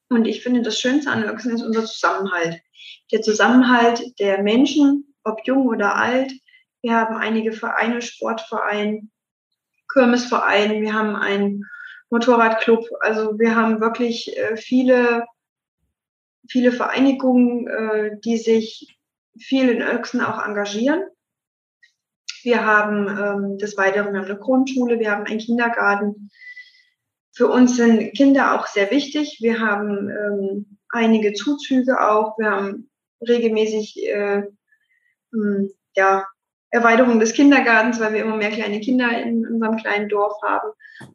Und 0.09 0.27
ich 0.27 0.43
finde, 0.43 0.61
das 0.61 0.77
Schönste 0.77 1.09
an 1.09 1.23
Öxen 1.23 1.55
ist 1.55 1.61
unser 1.61 1.85
Zusammenhalt. 1.85 2.59
Der 3.13 3.21
Zusammenhalt 3.21 4.19
der 4.19 4.43
Menschen, 4.43 5.15
ob 5.23 5.39
jung 5.47 5.67
oder 5.67 5.95
alt. 5.95 6.33
Wir 6.81 6.95
haben 6.97 7.15
einige 7.15 7.53
Vereine, 7.53 8.01
Sportvereine, 8.01 9.07
Kirmesvereine, 9.87 10.81
wir 10.81 10.93
haben 10.93 11.15
einen 11.15 11.63
Motorradclub. 12.09 12.89
Also 12.99 13.39
wir 13.39 13.55
haben 13.55 13.79
wirklich 13.79 14.37
äh, 14.37 14.57
viele, 14.57 15.25
viele 16.49 16.73
Vereinigungen, 16.73 17.67
äh, 17.69 18.19
die 18.19 18.35
sich 18.35 18.99
viel 19.39 19.69
in 19.69 19.81
Öxen 19.81 20.19
auch 20.19 20.45
engagieren. 20.45 21.03
Wir 22.43 22.65
haben 22.65 23.07
ähm, 23.07 23.57
des 23.57 23.77
Weiteren 23.77 24.13
wir 24.13 24.19
haben 24.19 24.27
eine 24.27 24.39
Grundschule, 24.39 24.99
wir 24.99 25.11
haben 25.11 25.25
einen 25.25 25.39
Kindergarten. 25.39 26.29
Für 27.33 27.47
uns 27.47 27.75
sind 27.77 28.13
Kinder 28.13 28.59
auch 28.59 28.67
sehr 28.67 28.91
wichtig. 28.91 29.37
Wir 29.41 29.59
haben 29.59 30.09
ähm, 30.09 30.77
einige 30.89 31.33
Zuzüge 31.33 32.01
auch. 32.01 32.37
Wir 32.37 32.51
haben 32.51 32.89
regelmäßig 33.27 34.05
äh, 34.07 34.43
hm, 35.31 35.71
ja, 35.95 36.25
Erweiterung 36.69 37.19
des 37.19 37.33
Kindergartens, 37.33 37.99
weil 37.99 38.13
wir 38.13 38.21
immer 38.21 38.37
mehr 38.37 38.51
kleine 38.51 38.79
Kinder 38.79 39.09
in 39.21 39.45
unserem 39.45 39.77
kleinen 39.77 40.09
Dorf 40.09 40.41
haben. 40.41 40.71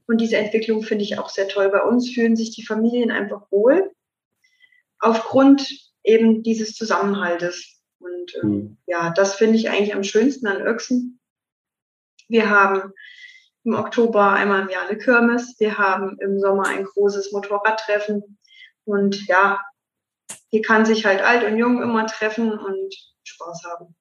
Und 0.07 0.21
diese 0.21 0.37
Entwicklung 0.37 0.83
finde 0.83 1.05
ich 1.05 1.19
auch 1.19 1.31
sehr 1.31 1.49
toll. 1.49 1.71
Bei 1.71 1.83
uns 1.83 2.11
fühlen 2.11 2.37
sich 2.37 2.55
die 2.55 2.65
Familien 2.65 3.11
einfach 3.11 3.51
wohl 3.51 3.91
aufgrund 4.99 5.69
eben 6.05 6.43
dieses 6.43 6.75
Zusammenhaltes. 6.75 7.81
Und 7.99 8.35
äh, 8.35 8.47
mhm. 8.47 8.77
ja, 8.87 9.11
das 9.11 9.35
finde 9.35 9.57
ich 9.57 9.71
eigentlich 9.71 9.95
am 9.95 10.05
schönsten 10.05 10.47
an 10.47 10.63
Öchsen. 10.63 11.16
Wir 12.29 12.51
haben 12.51 12.93
im 13.65 13.75
Oktober 13.75 14.33
einmal 14.33 14.63
im 14.63 14.69
Jahr 14.69 14.89
eine 14.89 14.99
Kirmes. 14.99 15.57
Wir 15.59 15.77
haben 15.79 16.17
im 16.21 16.39
Sommer 16.39 16.69
ein 16.69 16.85
großes 16.85 17.33
Motorradtreffen. 17.33 18.39
Und 18.85 19.27
ja, 19.27 19.61
hier 20.51 20.63
kann 20.63 20.87
sich 20.87 21.05
halt 21.05 21.23
alt 21.23 21.45
und 21.45 21.59
jung 21.59 21.83
immer 21.83 22.07
treffen 22.07 22.53
und 22.53 22.95
Spaß 23.25 23.65
haben. 23.65 23.95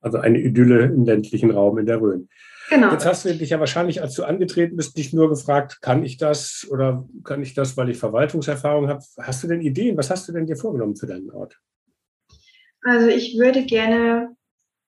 Also 0.00 0.18
eine 0.18 0.38
Idylle 0.38 0.84
im 0.84 1.04
ländlichen 1.04 1.50
Raum 1.50 1.78
in 1.78 1.86
der 1.86 2.00
Rhön. 2.00 2.28
Genau. 2.68 2.92
Jetzt 2.92 3.06
hast 3.06 3.24
du 3.24 3.34
dich 3.34 3.50
ja 3.50 3.60
wahrscheinlich, 3.60 4.02
als 4.02 4.14
du 4.14 4.24
angetreten 4.24 4.76
bist, 4.76 4.96
nicht 4.96 5.14
nur 5.14 5.28
gefragt, 5.28 5.80
kann 5.80 6.04
ich 6.04 6.16
das 6.16 6.66
oder 6.70 7.08
kann 7.24 7.42
ich 7.42 7.54
das, 7.54 7.76
weil 7.76 7.88
ich 7.90 7.98
Verwaltungserfahrung 7.98 8.88
habe. 8.88 9.02
Hast 9.18 9.42
du 9.42 9.48
denn 9.48 9.60
Ideen? 9.60 9.96
Was 9.96 10.10
hast 10.10 10.28
du 10.28 10.32
denn 10.32 10.46
dir 10.46 10.56
vorgenommen 10.56 10.96
für 10.96 11.06
deinen 11.06 11.30
Ort? 11.30 11.58
Also 12.82 13.08
ich 13.08 13.38
würde 13.38 13.64
gerne 13.64 14.36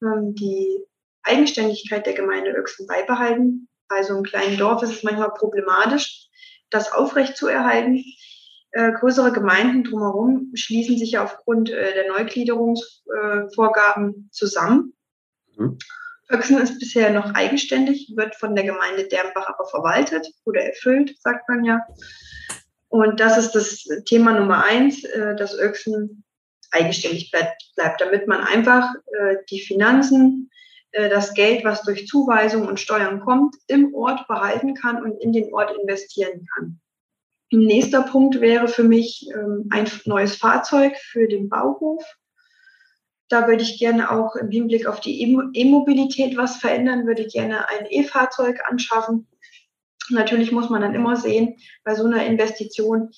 ähm, 0.03 0.35
die 0.35 0.85
Eigenständigkeit 1.29 2.07
der 2.07 2.14
Gemeinde 2.14 2.53
Öchsen 2.53 2.87
beibehalten. 2.87 3.69
Bei 3.88 4.03
so 4.03 4.14
einem 4.14 4.25
kleinen 4.25 4.57
Dorf 4.57 4.83
ist 4.83 4.93
es 4.93 5.03
manchmal 5.03 5.35
problematisch, 5.35 6.29
das 6.71 6.91
aufrechtzuerhalten. 6.93 8.03
Äh, 8.73 8.93
größere 8.93 9.33
Gemeinden 9.33 9.85
drumherum 9.85 10.51
schließen 10.55 10.99
sich 10.99 11.12
ja 11.12 11.25
aufgrund 11.25 11.71
äh, 11.71 11.95
der 11.95 12.09
Neugliederungsvorgaben 12.09 14.11
äh, 14.11 14.31
zusammen. 14.31 14.93
Mhm. 15.57 15.79
Höchsten 16.31 16.59
ist 16.59 16.79
bisher 16.79 17.11
noch 17.11 17.33
eigenständig, 17.35 18.12
wird 18.14 18.37
von 18.37 18.55
der 18.55 18.64
Gemeinde 18.64 19.09
Dernbach 19.09 19.49
aber 19.49 19.67
verwaltet 19.67 20.29
oder 20.45 20.61
erfüllt, 20.61 21.17
sagt 21.21 21.49
man 21.49 21.64
ja. 21.64 21.81
Und 22.88 23.21
das 23.21 23.38
ist 23.38 23.53
das 23.53 23.85
Thema 24.05 24.38
Nummer 24.38 24.64
eins, 24.64 25.05
äh, 25.05 25.37
dass 25.37 25.59
Öchsen 25.59 26.25
eigenständig 26.71 27.31
bleibt, 27.31 28.01
damit 28.01 28.27
man 28.27 28.43
einfach 28.43 28.95
äh, 29.19 29.37
die 29.51 29.61
Finanzen, 29.61 30.51
das 30.92 31.35
Geld, 31.35 31.64
was 31.64 31.83
durch 31.83 32.07
Zuweisung 32.07 32.66
und 32.66 32.81
Steuern 32.81 33.20
kommt, 33.20 33.57
im 33.66 33.94
Ort 33.94 34.27
behalten 34.27 34.74
kann 34.74 35.03
und 35.03 35.20
in 35.22 35.33
den 35.33 35.53
Ort 35.53 35.77
investieren 35.79 36.46
kann. 36.55 36.81
Ein 37.53 37.61
nächster 37.61 38.03
Punkt 38.03 38.40
wäre 38.40 38.68
für 38.68 38.85
mich 38.85 39.29
ähm, 39.35 39.68
ein 39.70 39.88
neues 40.05 40.37
Fahrzeug 40.37 40.96
für 40.96 41.29
den 41.29 41.48
Bauhof 41.48 42.05
da 43.29 43.46
würde 43.46 43.62
ich 43.62 43.79
gerne 43.79 44.11
auch 44.11 44.37
im 44.37 44.51
Hinblick 44.51 44.87
auf 44.87 45.01
die 45.01 45.22
E-Mobilität 45.22 46.37
was 46.37 46.57
verändern, 46.57 47.07
würde 47.07 47.27
gerne 47.27 47.68
ein 47.68 47.87
E-Fahrzeug 47.88 48.61
anschaffen. 48.66 49.29
Natürlich 50.11 50.51
muss 50.51 50.70
man 50.70 50.81
dann 50.81 50.94
immer 50.94 51.16
sehen, 51.16 51.57
bei 51.85 51.94
so 51.94 52.05
einer 52.05 52.24
Investition, 52.24 53.11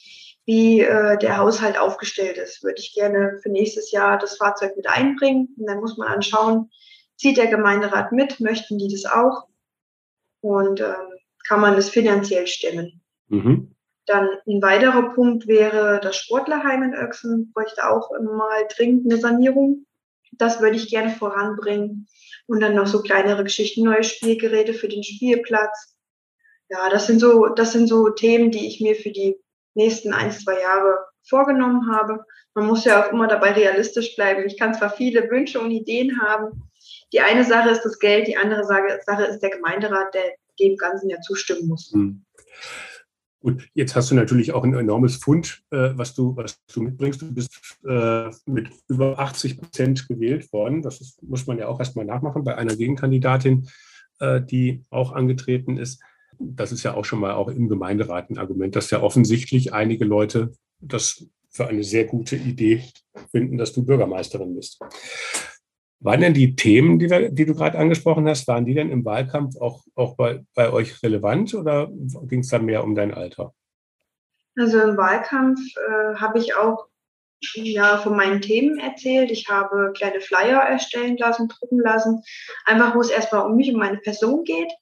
wie 0.44 0.80
äh, 0.80 1.16
der 1.18 1.36
Haushalt 1.36 1.78
aufgestellt 1.78 2.36
ist. 2.36 2.64
Würde 2.64 2.80
ich 2.80 2.92
gerne 2.92 3.38
für 3.40 3.50
nächstes 3.50 3.92
Jahr 3.92 4.18
das 4.18 4.36
Fahrzeug 4.36 4.76
mit 4.76 4.88
einbringen. 4.88 5.54
Und 5.56 5.66
dann 5.66 5.78
muss 5.78 5.96
man 5.96 6.08
anschauen, 6.08 6.70
zieht 7.20 7.36
der 7.36 7.48
Gemeinderat 7.48 8.12
mit, 8.12 8.40
möchten 8.40 8.78
die 8.78 8.88
das 8.88 9.04
auch? 9.04 9.46
Und 10.40 10.80
ähm, 10.80 11.18
kann 11.46 11.60
man 11.60 11.76
das 11.76 11.90
finanziell 11.90 12.46
stemmen? 12.46 13.02
Mhm. 13.28 13.74
Dann 14.06 14.28
ein 14.46 14.62
weiterer 14.62 15.14
Punkt 15.14 15.46
wäre 15.46 16.00
das 16.02 16.16
Sportlerheim 16.16 16.82
in 16.82 16.94
Öchsen, 16.94 17.52
bräuchte 17.52 17.88
auch 17.88 18.10
mal 18.22 18.66
dringend 18.74 19.04
eine 19.04 19.20
Sanierung. 19.20 19.84
Das 20.32 20.62
würde 20.62 20.76
ich 20.76 20.88
gerne 20.88 21.10
voranbringen. 21.10 22.08
Und 22.46 22.60
dann 22.60 22.74
noch 22.74 22.86
so 22.86 23.02
kleinere 23.02 23.44
Geschichten, 23.44 23.84
neue 23.84 24.02
Spielgeräte 24.02 24.72
für 24.72 24.88
den 24.88 25.04
Spielplatz. 25.04 25.94
Ja, 26.70 26.88
das 26.88 27.06
sind 27.06 27.20
so, 27.20 27.48
das 27.48 27.72
sind 27.72 27.86
so 27.86 28.08
Themen, 28.08 28.50
die 28.50 28.66
ich 28.66 28.80
mir 28.80 28.94
für 28.94 29.10
die 29.10 29.36
nächsten 29.74 30.14
ein, 30.14 30.32
zwei 30.32 30.58
Jahre 30.58 30.98
vorgenommen 31.28 31.94
habe. 31.94 32.24
Man 32.54 32.66
muss 32.66 32.86
ja 32.86 33.04
auch 33.04 33.12
immer 33.12 33.28
dabei 33.28 33.52
realistisch 33.52 34.16
bleiben. 34.16 34.46
Ich 34.46 34.58
kann 34.58 34.74
zwar 34.74 34.90
viele 34.90 35.30
Wünsche 35.30 35.60
und 35.60 35.70
Ideen 35.70 36.20
haben. 36.22 36.70
Die 37.12 37.20
eine 37.20 37.44
Sache 37.44 37.70
ist 37.70 37.82
das 37.82 37.98
Geld, 37.98 38.28
die 38.28 38.36
andere 38.36 38.64
Sache 38.64 39.24
ist 39.24 39.40
der 39.40 39.50
Gemeinderat, 39.50 40.14
der 40.14 40.22
dem 40.60 40.76
Ganzen 40.76 41.10
ja 41.10 41.20
zustimmen 41.20 41.68
muss. 41.68 41.90
Hm. 41.92 42.24
Gut, 43.42 43.68
jetzt 43.72 43.96
hast 43.96 44.10
du 44.10 44.14
natürlich 44.14 44.52
auch 44.52 44.64
ein 44.64 44.74
enormes 44.74 45.16
Fund, 45.16 45.62
äh, 45.70 45.92
was, 45.94 46.14
du, 46.14 46.36
was 46.36 46.62
du 46.72 46.82
mitbringst. 46.82 47.22
Du 47.22 47.32
bist 47.32 47.58
äh, 47.88 48.28
mit 48.44 48.68
über 48.86 49.18
80 49.18 49.58
Prozent 49.58 50.08
gewählt 50.08 50.52
worden. 50.52 50.82
Das 50.82 51.00
ist, 51.00 51.22
muss 51.22 51.46
man 51.46 51.58
ja 51.58 51.66
auch 51.66 51.78
erstmal 51.78 52.04
nachmachen 52.04 52.44
bei 52.44 52.56
einer 52.56 52.76
Gegenkandidatin, 52.76 53.66
äh, 54.18 54.42
die 54.42 54.82
auch 54.90 55.12
angetreten 55.12 55.78
ist. 55.78 56.02
Das 56.38 56.70
ist 56.70 56.82
ja 56.82 56.94
auch 56.94 57.06
schon 57.06 57.20
mal 57.20 57.32
auch 57.32 57.48
im 57.48 57.68
Gemeinderat 57.68 58.28
ein 58.28 58.36
Argument, 58.36 58.76
dass 58.76 58.90
ja 58.90 59.00
offensichtlich 59.00 59.72
einige 59.72 60.04
Leute 60.04 60.52
das 60.78 61.24
für 61.48 61.66
eine 61.66 61.82
sehr 61.82 62.04
gute 62.04 62.36
Idee 62.36 62.84
finden, 63.30 63.56
dass 63.56 63.72
du 63.72 63.84
Bürgermeisterin 63.84 64.54
bist. 64.54 64.80
Waren 66.02 66.20
denn 66.22 66.34
die 66.34 66.56
Themen, 66.56 66.98
die, 66.98 67.10
wir, 67.10 67.30
die 67.30 67.44
du 67.44 67.54
gerade 67.54 67.78
angesprochen 67.78 68.26
hast, 68.26 68.48
waren 68.48 68.64
die 68.64 68.74
denn 68.74 68.90
im 68.90 69.04
Wahlkampf 69.04 69.56
auch, 69.60 69.84
auch 69.94 70.16
bei, 70.16 70.42
bei 70.54 70.72
euch 70.72 71.02
relevant 71.02 71.54
oder 71.54 71.90
ging 72.22 72.40
es 72.40 72.48
da 72.48 72.58
mehr 72.58 72.82
um 72.82 72.94
dein 72.94 73.12
Alter? 73.12 73.54
Also 74.56 74.80
im 74.80 74.96
Wahlkampf 74.96 75.60
äh, 75.76 76.14
habe 76.16 76.38
ich 76.38 76.56
auch 76.56 76.86
ja, 77.54 77.98
von 77.98 78.16
meinen 78.16 78.40
Themen 78.40 78.78
erzählt. 78.78 79.30
Ich 79.30 79.48
habe 79.48 79.92
kleine 79.94 80.20
Flyer 80.20 80.60
erstellen 80.60 81.16
lassen, 81.18 81.48
drucken 81.48 81.80
lassen, 81.80 82.22
einfach 82.64 82.94
wo 82.94 83.00
es 83.00 83.10
erstmal 83.10 83.46
um 83.46 83.56
mich, 83.56 83.72
um 83.72 83.78
meine 83.78 83.98
Person 83.98 84.44
geht 84.44 84.72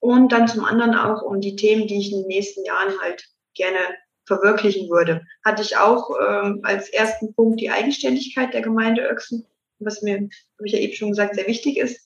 und 0.00 0.32
dann 0.32 0.48
zum 0.48 0.64
anderen 0.64 0.94
auch 0.94 1.22
um 1.22 1.40
die 1.40 1.56
Themen, 1.56 1.86
die 1.86 1.98
ich 1.98 2.12
in 2.12 2.20
den 2.20 2.28
nächsten 2.28 2.64
Jahren 2.64 2.98
halt 3.00 3.28
gerne 3.54 3.78
verwirklichen 4.26 4.88
würde. 4.90 5.24
Hatte 5.44 5.62
ich 5.62 5.76
auch 5.76 6.10
ähm, 6.20 6.60
als 6.62 6.88
ersten 6.90 7.32
Punkt 7.34 7.60
die 7.60 7.70
Eigenständigkeit 7.70 8.52
der 8.52 8.62
Gemeinde 8.62 9.02
Öchsen 9.02 9.46
was 9.80 10.02
mir, 10.02 10.16
habe 10.16 10.66
ich 10.66 10.72
ja 10.72 10.78
eben 10.78 10.94
schon 10.94 11.10
gesagt, 11.10 11.34
sehr 11.34 11.46
wichtig 11.46 11.78
ist. 11.78 12.00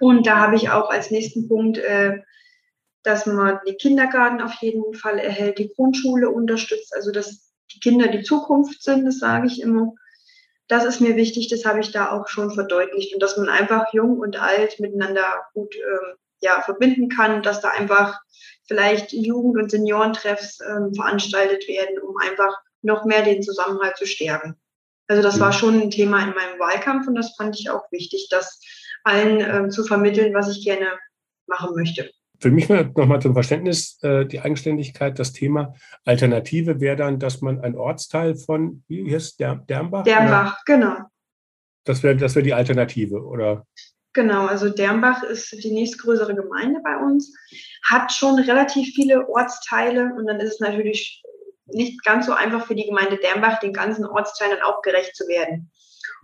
Und 0.00 0.26
da 0.26 0.36
habe 0.36 0.56
ich 0.56 0.70
auch 0.70 0.90
als 0.90 1.10
nächsten 1.10 1.48
Punkt, 1.48 1.78
äh, 1.78 2.18
dass 3.02 3.26
man 3.26 3.60
den 3.66 3.76
Kindergarten 3.76 4.40
auf 4.40 4.54
jeden 4.60 4.94
Fall 4.94 5.18
erhält, 5.18 5.58
die 5.58 5.72
Grundschule 5.74 6.30
unterstützt, 6.30 6.94
also 6.94 7.12
dass 7.12 7.52
die 7.72 7.80
Kinder 7.80 8.08
die 8.08 8.22
Zukunft 8.22 8.82
sind, 8.82 9.06
das 9.06 9.18
sage 9.18 9.46
ich 9.46 9.60
immer. 9.60 9.94
Das 10.68 10.84
ist 10.84 11.00
mir 11.00 11.16
wichtig, 11.16 11.48
das 11.48 11.64
habe 11.64 11.80
ich 11.80 11.92
da 11.92 12.12
auch 12.12 12.28
schon 12.28 12.52
verdeutlicht 12.52 13.14
und 13.14 13.22
dass 13.22 13.36
man 13.36 13.48
einfach 13.48 13.92
jung 13.92 14.18
und 14.18 14.40
alt 14.40 14.78
miteinander 14.80 15.44
gut 15.52 15.74
ähm, 15.74 16.16
ja, 16.40 16.62
verbinden 16.62 17.08
kann, 17.08 17.42
dass 17.42 17.60
da 17.60 17.70
einfach 17.70 18.20
vielleicht 18.66 19.12
Jugend- 19.12 19.60
und 19.60 19.70
Seniorentreffs 19.70 20.60
ähm, 20.60 20.94
veranstaltet 20.94 21.66
werden, 21.68 21.98
um 21.98 22.16
einfach 22.18 22.56
noch 22.82 23.04
mehr 23.04 23.22
den 23.22 23.42
Zusammenhalt 23.42 23.96
zu 23.96 24.06
stärken. 24.06 24.59
Also 25.10 25.22
das 25.22 25.40
war 25.40 25.48
mhm. 25.48 25.54
schon 25.54 25.80
ein 25.82 25.90
Thema 25.90 26.22
in 26.22 26.30
meinem 26.30 26.60
Wahlkampf 26.60 27.08
und 27.08 27.16
das 27.16 27.34
fand 27.36 27.58
ich 27.58 27.68
auch 27.68 27.82
wichtig, 27.90 28.28
das 28.30 28.60
allen 29.02 29.40
äh, 29.40 29.68
zu 29.68 29.82
vermitteln, 29.82 30.32
was 30.34 30.56
ich 30.56 30.64
gerne 30.64 30.86
machen 31.48 31.74
möchte. 31.74 32.08
Für 32.38 32.52
mich 32.52 32.68
nochmal 32.68 33.20
zum 33.20 33.34
Verständnis, 33.34 33.98
äh, 34.02 34.24
die 34.24 34.38
Eigenständigkeit, 34.38 35.18
das 35.18 35.32
Thema 35.32 35.74
Alternative 36.04 36.80
wäre 36.80 36.94
dann, 36.94 37.18
dass 37.18 37.40
man 37.40 37.60
ein 37.60 37.74
Ortsteil 37.74 38.36
von, 38.36 38.84
wie 38.86 39.12
heißt 39.12 39.40
der, 39.40 39.56
Dernbach? 39.56 40.04
Dernbach, 40.04 40.52
oder? 40.52 40.78
genau. 40.78 40.96
Das 41.82 42.04
wäre 42.04 42.14
das 42.14 42.36
wär 42.36 42.42
die 42.44 42.54
Alternative, 42.54 43.20
oder? 43.20 43.66
Genau, 44.12 44.46
also 44.46 44.70
Dernbach 44.70 45.24
ist 45.24 45.50
die 45.64 45.72
nächstgrößere 45.72 46.36
Gemeinde 46.36 46.80
bei 46.84 46.96
uns, 46.96 47.36
hat 47.88 48.12
schon 48.12 48.38
relativ 48.38 48.94
viele 48.94 49.28
Ortsteile 49.28 50.14
und 50.16 50.26
dann 50.28 50.38
ist 50.38 50.54
es 50.54 50.60
natürlich 50.60 51.20
nicht 51.72 52.04
ganz 52.04 52.26
so 52.26 52.32
einfach 52.32 52.66
für 52.66 52.74
die 52.74 52.86
Gemeinde 52.86 53.16
Dernbach, 53.16 53.60
den 53.60 53.72
ganzen 53.72 54.06
Ortsteilen 54.06 54.62
auch 54.62 54.82
gerecht 54.82 55.16
zu 55.16 55.26
werden. 55.28 55.70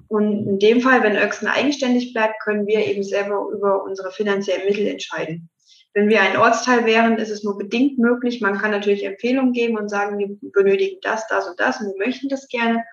Und 0.08 0.46
in 0.46 0.58
dem 0.58 0.80
Fall, 0.80 1.02
wenn 1.02 1.16
Öxen 1.16 1.48
eigenständig 1.48 2.12
bleibt, 2.12 2.40
können 2.42 2.66
wir 2.66 2.86
eben 2.86 3.02
selber 3.02 3.48
über 3.52 3.82
unsere 3.82 4.12
finanziellen 4.12 4.66
Mittel 4.66 4.86
entscheiden. 4.86 5.48
Wenn 5.94 6.08
wir 6.08 6.20
ein 6.20 6.36
Ortsteil 6.36 6.84
wären, 6.84 7.16
ist 7.16 7.30
es 7.30 7.42
nur 7.42 7.56
bedingt 7.56 7.98
möglich. 7.98 8.40
Man 8.42 8.58
kann 8.58 8.70
natürlich 8.70 9.04
Empfehlungen 9.04 9.52
geben 9.52 9.78
und 9.78 9.88
sagen, 9.88 10.18
wir 10.18 10.36
benötigen 10.52 10.98
das, 11.02 11.26
das 11.28 11.48
und 11.48 11.58
das 11.58 11.80
und 11.80 11.86
wir 11.86 12.06
möchten 12.06 12.28
das 12.28 12.48
gerne. 12.48 12.84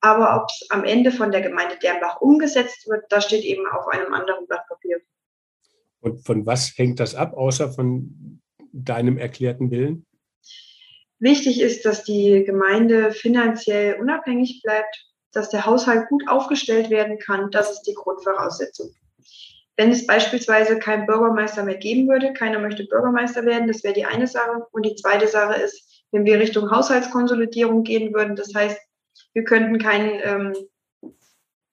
Aber 0.00 0.36
ob 0.36 0.48
es 0.50 0.68
am 0.70 0.84
Ende 0.84 1.12
von 1.12 1.30
der 1.30 1.42
Gemeinde 1.42 1.76
Dernbach 1.80 2.20
umgesetzt 2.20 2.88
wird, 2.88 3.04
das 3.10 3.26
steht 3.26 3.44
eben 3.44 3.66
auf 3.68 3.86
einem 3.88 4.12
anderen 4.12 4.46
Blatt 4.46 4.66
Papier. 4.66 4.98
Und 6.00 6.24
von 6.24 6.46
was 6.46 6.76
hängt 6.76 6.98
das 6.98 7.14
ab, 7.14 7.34
außer 7.34 7.70
von 7.70 8.40
deinem 8.72 9.18
erklärten 9.18 9.70
Willen? 9.70 10.06
Wichtig 11.20 11.60
ist, 11.60 11.84
dass 11.84 12.02
die 12.02 12.44
Gemeinde 12.44 13.12
finanziell 13.12 14.00
unabhängig 14.00 14.62
bleibt, 14.62 15.06
dass 15.32 15.50
der 15.50 15.66
Haushalt 15.66 16.08
gut 16.08 16.26
aufgestellt 16.26 16.90
werden 16.90 17.18
kann. 17.18 17.50
Das 17.50 17.70
ist 17.70 17.82
die 17.82 17.94
Grundvoraussetzung. 17.94 18.94
wenn 19.76 19.92
es 19.92 20.06
beispielsweise 20.06 20.78
keinen 20.78 21.06
Bürgermeister 21.06 21.62
mehr 21.62 21.76
geben 21.76 22.06
würde, 22.06 22.34
keiner 22.34 22.58
möchte 22.58 22.84
Bürgermeister 22.84 23.46
werden, 23.46 23.66
das 23.66 23.82
wäre 23.82 23.94
die 23.94 24.04
eine 24.04 24.26
Sache. 24.26 24.66
Und 24.72 24.84
die 24.84 24.94
zweite 24.94 25.26
Sache 25.26 25.60
ist, 25.60 26.04
wenn 26.10 26.26
wir 26.26 26.38
Richtung 26.38 26.70
Haushaltskonsolidierung 26.70 27.82
gehen 27.82 28.12
würden, 28.12 28.36
das 28.36 28.54
heißt, 28.54 28.78
wir 29.32 29.44
könnten 29.44 29.78
keinen 29.78 30.20
ähm, 30.22 30.54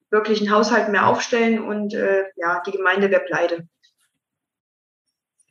wirklichen 0.10 0.51
Haushalt 0.51 0.89
mehr 0.89 1.07
aufstellen 1.07 1.62
und 1.62 1.93
äh, 1.93 2.25
ja, 2.38 2.62
die 2.65 2.71
Gemeinde 2.71 3.12
wäre 3.12 3.25
pleite. 3.25 3.67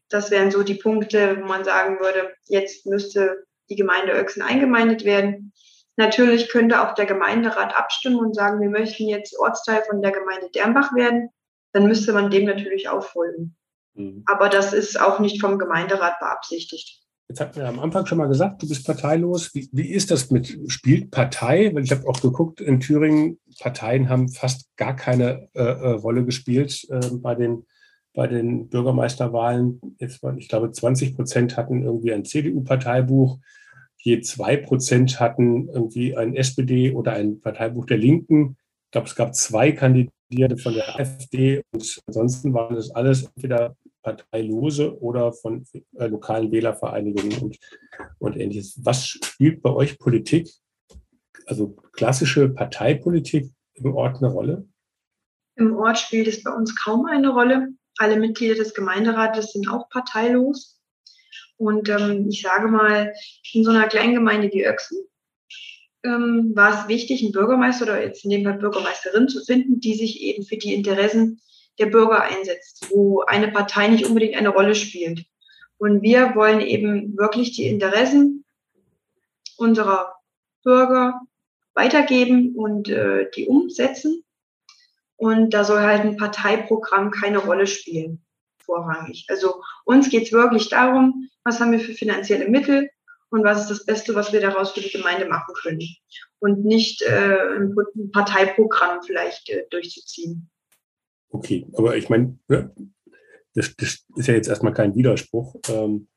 Das 0.09 0.30
wären 0.30 0.50
so 0.50 0.62
die 0.62 0.76
Punkte, 0.76 1.38
wo 1.40 1.46
man 1.46 1.64
sagen 1.64 2.00
würde, 2.00 2.35
jetzt 2.46 2.87
müsste 2.87 3.44
die 3.70 3.76
Gemeinde 3.76 4.12
Öxen 4.12 4.42
eingemeindet 4.42 5.05
werden. 5.05 5.52
Natürlich 5.96 6.48
könnte 6.48 6.83
auch 6.83 6.94
der 6.94 7.07
Gemeinderat 7.07 7.74
abstimmen 7.74 8.18
und 8.18 8.35
sagen, 8.35 8.61
wir 8.61 8.68
möchten 8.68 9.09
jetzt 9.09 9.38
Ortsteil 9.38 9.83
von 9.88 10.02
der 10.02 10.12
Gemeinde 10.12 10.50
Dernbach 10.55 10.94
werden. 10.94 11.31
Dann 11.72 11.87
müsste 11.87 12.12
man 12.12 12.31
dem 12.31 12.44
natürlich 12.44 12.88
auch 12.88 13.05
folgen. 13.05 13.57
Mhm. 13.94 14.22
Aber 14.26 14.48
das 14.48 14.72
ist 14.72 15.00
auch 15.00 15.20
nicht 15.20 15.40
vom 15.40 15.59
Gemeinderat 15.59 16.18
beabsichtigt. 16.20 17.02
Jetzt 17.29 17.40
hatten 17.40 17.57
wir 17.57 17.66
am 17.66 17.81
Anfang 17.81 18.07
schon 18.07 18.18
mal 18.18 18.29
gesagt, 18.29 18.62
du 18.62 18.68
bist 18.68 18.87
parteilos. 18.87 19.52
Wie, 19.52 19.68
wie 19.72 19.90
ist 19.90 20.12
das 20.12 20.31
mit, 20.31 20.57
spielt 20.68 21.11
Partei? 21.11 21.74
Weil 21.74 21.83
ich 21.83 21.90
habe 21.90 22.07
auch 22.09 22.20
geguckt, 22.20 22.61
in 22.61 22.79
Thüringen, 22.79 23.40
Parteien 23.59 24.09
haben 24.09 24.29
fast 24.29 24.68
gar 24.76 24.94
keine 24.94 25.48
äh, 25.55 25.62
äh, 25.62 25.90
Rolle 25.92 26.24
gespielt 26.24 26.87
äh, 26.88 27.00
bei, 27.14 27.35
den, 27.35 27.66
bei 28.16 28.26
den 28.26 28.68
Bürgermeisterwahlen. 28.68 29.81
Jetzt, 29.98 30.24
ich 30.38 30.48
glaube, 30.48 30.72
20 30.72 31.14
Prozent 31.14 31.57
hatten 31.57 31.83
irgendwie 31.83 32.12
ein 32.12 32.24
CDU-Parteibuch, 32.24 33.38
je 33.98 34.20
zwei 34.22 34.57
Prozent 34.57 35.20
hatten 35.20 35.68
irgendwie 35.68 36.16
ein 36.16 36.35
SPD 36.35 36.92
oder 36.92 37.12
ein 37.12 37.40
Parteibuch 37.40 37.85
der 37.85 37.98
Linken. 37.98 38.57
Ich 38.87 38.92
glaube, 38.92 39.07
es 39.07 39.14
gab 39.14 39.35
zwei 39.35 39.70
Kandidierende 39.70 40.57
von 40.57 40.72
der 40.72 40.96
AfD 40.96 41.62
und 41.72 42.00
ansonsten 42.07 42.55
waren 42.55 42.74
das 42.74 42.90
alles 42.90 43.31
entweder 43.37 43.76
parteilose 44.02 44.98
oder 45.00 45.33
von 45.33 45.64
äh, 45.98 46.07
lokalen 46.07 46.50
Wählervereinigungen 46.50 47.38
und, 47.42 47.59
und 48.18 48.37
ähnliches. 48.37 48.81
Was 48.83 49.07
spielt 49.07 49.61
bei 49.61 49.70
euch 49.70 49.98
Politik, 49.98 50.48
also 51.44 51.76
klassische 51.92 52.48
Parteipolitik 52.48 53.50
im 53.74 53.94
Ort 53.94 54.22
eine 54.22 54.33
Rolle? 54.33 54.66
Im 55.57 55.76
Ort 55.76 55.98
spielt 55.98 56.29
es 56.29 56.42
bei 56.42 56.52
uns 56.52 56.74
kaum 56.76 57.05
eine 57.07 57.29
Rolle. 57.29 57.74
Alle 57.98 58.16
Mitglieder 58.16 58.54
des 58.54 58.74
Gemeinderates 58.74 59.52
sind 59.52 59.68
auch 59.68 59.88
parteilos. 59.88 60.80
Und 61.56 61.88
ähm, 61.88 62.28
ich 62.28 62.42
sage 62.42 62.68
mal, 62.68 63.14
in 63.52 63.64
so 63.64 63.70
einer 63.70 63.88
kleinen 63.88 64.14
Gemeinde 64.14 64.50
wie 64.52 64.64
Öxen 64.64 64.98
ähm, 66.04 66.52
war 66.54 66.82
es 66.82 66.88
wichtig, 66.88 67.22
einen 67.22 67.32
Bürgermeister 67.32 67.85
oder 67.85 68.02
jetzt 68.02 68.24
in 68.24 68.30
dem 68.30 68.44
Fall 68.44 68.59
Bürgermeisterin 68.59 69.28
zu 69.28 69.44
finden, 69.44 69.80
die 69.80 69.94
sich 69.94 70.20
eben 70.20 70.44
für 70.44 70.56
die 70.56 70.74
Interessen 70.74 71.40
der 71.78 71.87
Bürger 71.87 72.22
einsetzt, 72.22 72.88
wo 72.90 73.22
eine 73.22 73.48
Partei 73.48 73.88
nicht 73.88 74.06
unbedingt 74.06 74.37
eine 74.37 74.48
Rolle 74.48 74.74
spielt. 74.74 75.24
Und 75.78 76.02
wir 76.02 76.35
wollen 76.35 76.61
eben 76.61 77.16
wirklich 77.16 77.52
die 77.52 77.66
Interessen 77.66 78.44
unserer 79.56 80.14
Bürger 80.62 81.20
weitergeben 81.74 82.54
und 82.56 82.88
äh, 82.88 83.30
die 83.35 83.46
umsetzen. 83.46 84.24
Und 85.16 85.50
da 85.50 85.64
soll 85.64 85.81
halt 85.81 86.02
ein 86.02 86.16
Parteiprogramm 86.16 87.11
keine 87.11 87.38
Rolle 87.38 87.66
spielen, 87.66 88.24
vorrangig. 88.59 89.26
Also 89.29 89.62
uns 89.85 90.11
geht 90.11 90.24
es 90.24 90.33
wirklich 90.33 90.68
darum, 90.68 91.29
was 91.44 91.61
haben 91.61 91.72
wir 91.72 91.81
für 91.81 91.94
finanzielle 91.94 92.48
Mittel 92.48 92.90
und 93.31 93.44
was 93.44 93.62
ist 93.62 93.70
das 93.70 93.87
Beste, 93.87 94.14
was 94.14 94.33
wir 94.33 94.40
daraus 94.40 94.72
für 94.72 94.81
die 94.81 94.90
Gemeinde 94.90 95.26
machen 95.26 95.55
können. 95.62 95.83
Und 96.38 96.64
nicht 96.64 97.02
äh, 97.02 97.57
ein 97.57 97.74
Parteiprogramm 98.12 99.02
vielleicht 99.02 99.48
äh, 99.48 99.64
durchzuziehen. 99.70 100.50
Okay, 101.31 101.66
aber 101.74 101.96
ich 101.96 102.09
meine, 102.09 102.38
ne, 102.48 102.74
das, 103.55 103.74
das, 103.76 104.05
ist 104.16 104.29
ja 104.29 104.35
jetzt 104.35 104.48
erstmal 104.48 104.74
kein 104.74 104.94
Widerspruch. 104.94 105.57
Ähm, 105.68 106.09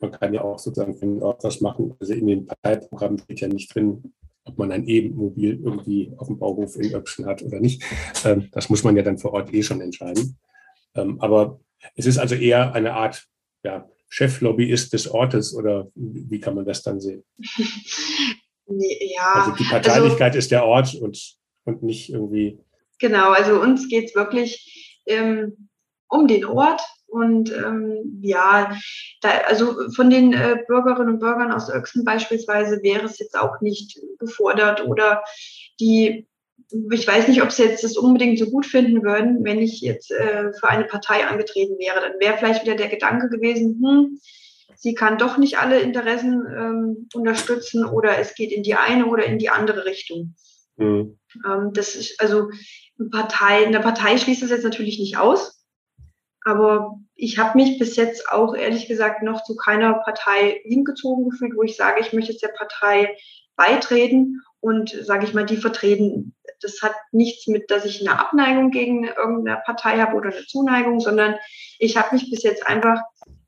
man 0.00 0.12
kann 0.12 0.34
ja 0.34 0.42
auch 0.42 0.58
sozusagen 0.58 1.22
auch 1.22 1.42
was 1.42 1.60
machen. 1.62 1.94
Also 1.98 2.12
in 2.12 2.26
den 2.26 2.46
Parteiprogrammen 2.46 3.18
steht 3.18 3.40
ja 3.40 3.48
nicht 3.48 3.74
drin, 3.74 4.12
ob 4.44 4.58
man 4.58 4.72
ein 4.72 4.88
E-Mobil 4.88 5.60
irgendwie 5.62 6.12
auf 6.16 6.26
dem 6.26 6.38
Bauhof 6.38 6.76
in 6.76 6.94
Öpschen 6.94 7.26
hat 7.26 7.42
oder 7.42 7.60
nicht. 7.60 7.82
Ähm, 8.24 8.48
das 8.52 8.68
muss 8.68 8.84
man 8.84 8.96
ja 8.96 9.02
dann 9.02 9.18
vor 9.18 9.32
Ort 9.32 9.52
eh 9.54 9.62
schon 9.62 9.80
entscheiden. 9.80 10.38
Ähm, 10.94 11.20
aber 11.20 11.60
es 11.94 12.06
ist 12.06 12.18
also 12.18 12.34
eher 12.34 12.74
eine 12.74 12.94
Art 12.94 13.26
ja, 13.64 13.88
Cheflobbyist 14.08 14.92
des 14.92 15.08
Ortes 15.08 15.54
oder 15.54 15.88
wie 15.94 16.40
kann 16.40 16.54
man 16.54 16.64
das 16.64 16.82
dann 16.82 17.00
sehen? 17.00 17.24
Ja, 18.68 19.32
also 19.34 19.56
die 19.56 19.68
Parteilichkeit 19.68 20.28
also, 20.28 20.38
ist 20.38 20.50
der 20.50 20.64
Ort 20.64 20.94
und, 20.94 21.36
und 21.64 21.82
nicht 21.82 22.10
irgendwie 22.10 22.58
Genau, 23.02 23.32
also 23.32 23.60
uns 23.60 23.88
geht 23.88 24.10
es 24.10 24.14
wirklich 24.14 25.02
ähm, 25.06 25.68
um 26.08 26.28
den 26.28 26.44
Ort. 26.44 26.80
Und 27.12 27.52
ähm, 27.52 28.20
ja, 28.22 28.74
da, 29.20 29.28
also 29.46 29.90
von 29.90 30.08
den 30.08 30.32
äh, 30.32 30.64
Bürgerinnen 30.66 31.12
und 31.12 31.18
Bürgern 31.18 31.52
aus 31.52 31.68
Öxen 31.68 32.06
beispielsweise 32.06 32.82
wäre 32.82 33.04
es 33.04 33.18
jetzt 33.18 33.38
auch 33.38 33.60
nicht 33.60 34.00
gefordert 34.18 34.86
oder 34.86 35.22
die, 35.78 36.26
ich 36.90 37.06
weiß 37.06 37.28
nicht, 37.28 37.42
ob 37.42 37.52
sie 37.52 37.64
jetzt 37.64 37.84
das 37.84 37.98
unbedingt 37.98 38.38
so 38.38 38.46
gut 38.46 38.64
finden 38.64 39.02
würden, 39.02 39.44
wenn 39.44 39.58
ich 39.58 39.82
jetzt 39.82 40.10
äh, 40.10 40.54
für 40.54 40.70
eine 40.70 40.84
Partei 40.84 41.26
angetreten 41.26 41.78
wäre. 41.78 42.00
Dann 42.00 42.18
wäre 42.18 42.38
vielleicht 42.38 42.62
wieder 42.62 42.76
der 42.76 42.88
Gedanke 42.88 43.28
gewesen, 43.28 43.78
hm, 43.84 44.18
sie 44.74 44.94
kann 44.94 45.18
doch 45.18 45.36
nicht 45.36 45.58
alle 45.58 45.80
Interessen 45.80 46.46
ähm, 46.46 47.08
unterstützen 47.12 47.84
oder 47.84 48.16
es 48.16 48.34
geht 48.34 48.52
in 48.52 48.62
die 48.62 48.74
eine 48.74 49.04
oder 49.04 49.26
in 49.26 49.38
die 49.38 49.50
andere 49.50 49.84
Richtung. 49.84 50.34
Mhm. 50.78 51.18
Ähm, 51.46 51.72
das 51.74 51.94
ist 51.94 52.18
also 52.22 52.48
Partei, 53.10 53.66
eine 53.66 53.80
Partei 53.80 54.16
schließt 54.16 54.42
das 54.42 54.48
jetzt 54.48 54.64
natürlich 54.64 54.98
nicht 54.98 55.18
aus. 55.18 55.61
Aber 56.44 56.98
ich 57.14 57.38
habe 57.38 57.56
mich 57.56 57.78
bis 57.78 57.96
jetzt 57.96 58.28
auch 58.30 58.54
ehrlich 58.54 58.88
gesagt 58.88 59.22
noch 59.22 59.44
zu 59.44 59.56
keiner 59.56 59.94
Partei 59.94 60.60
hingezogen 60.64 61.30
gefühlt, 61.30 61.56
wo 61.56 61.62
ich 61.62 61.76
sage, 61.76 62.00
ich 62.00 62.12
möchte 62.12 62.32
jetzt 62.32 62.42
der 62.42 62.48
Partei 62.48 63.16
beitreten 63.56 64.40
und 64.60 64.90
sage 64.90 65.24
ich 65.24 65.34
mal, 65.34 65.46
die 65.46 65.56
vertreten. 65.56 66.34
Das 66.60 66.82
hat 66.82 66.94
nichts 67.10 67.46
mit, 67.46 67.70
dass 67.70 67.84
ich 67.84 68.00
eine 68.00 68.18
Abneigung 68.18 68.70
gegen 68.70 69.04
irgendeine 69.04 69.60
Partei 69.64 69.98
habe 69.98 70.16
oder 70.16 70.30
eine 70.30 70.46
Zuneigung, 70.46 71.00
sondern 71.00 71.36
ich 71.78 71.96
habe 71.96 72.14
mich 72.14 72.30
bis 72.30 72.42
jetzt 72.42 72.66
einfach 72.66 73.00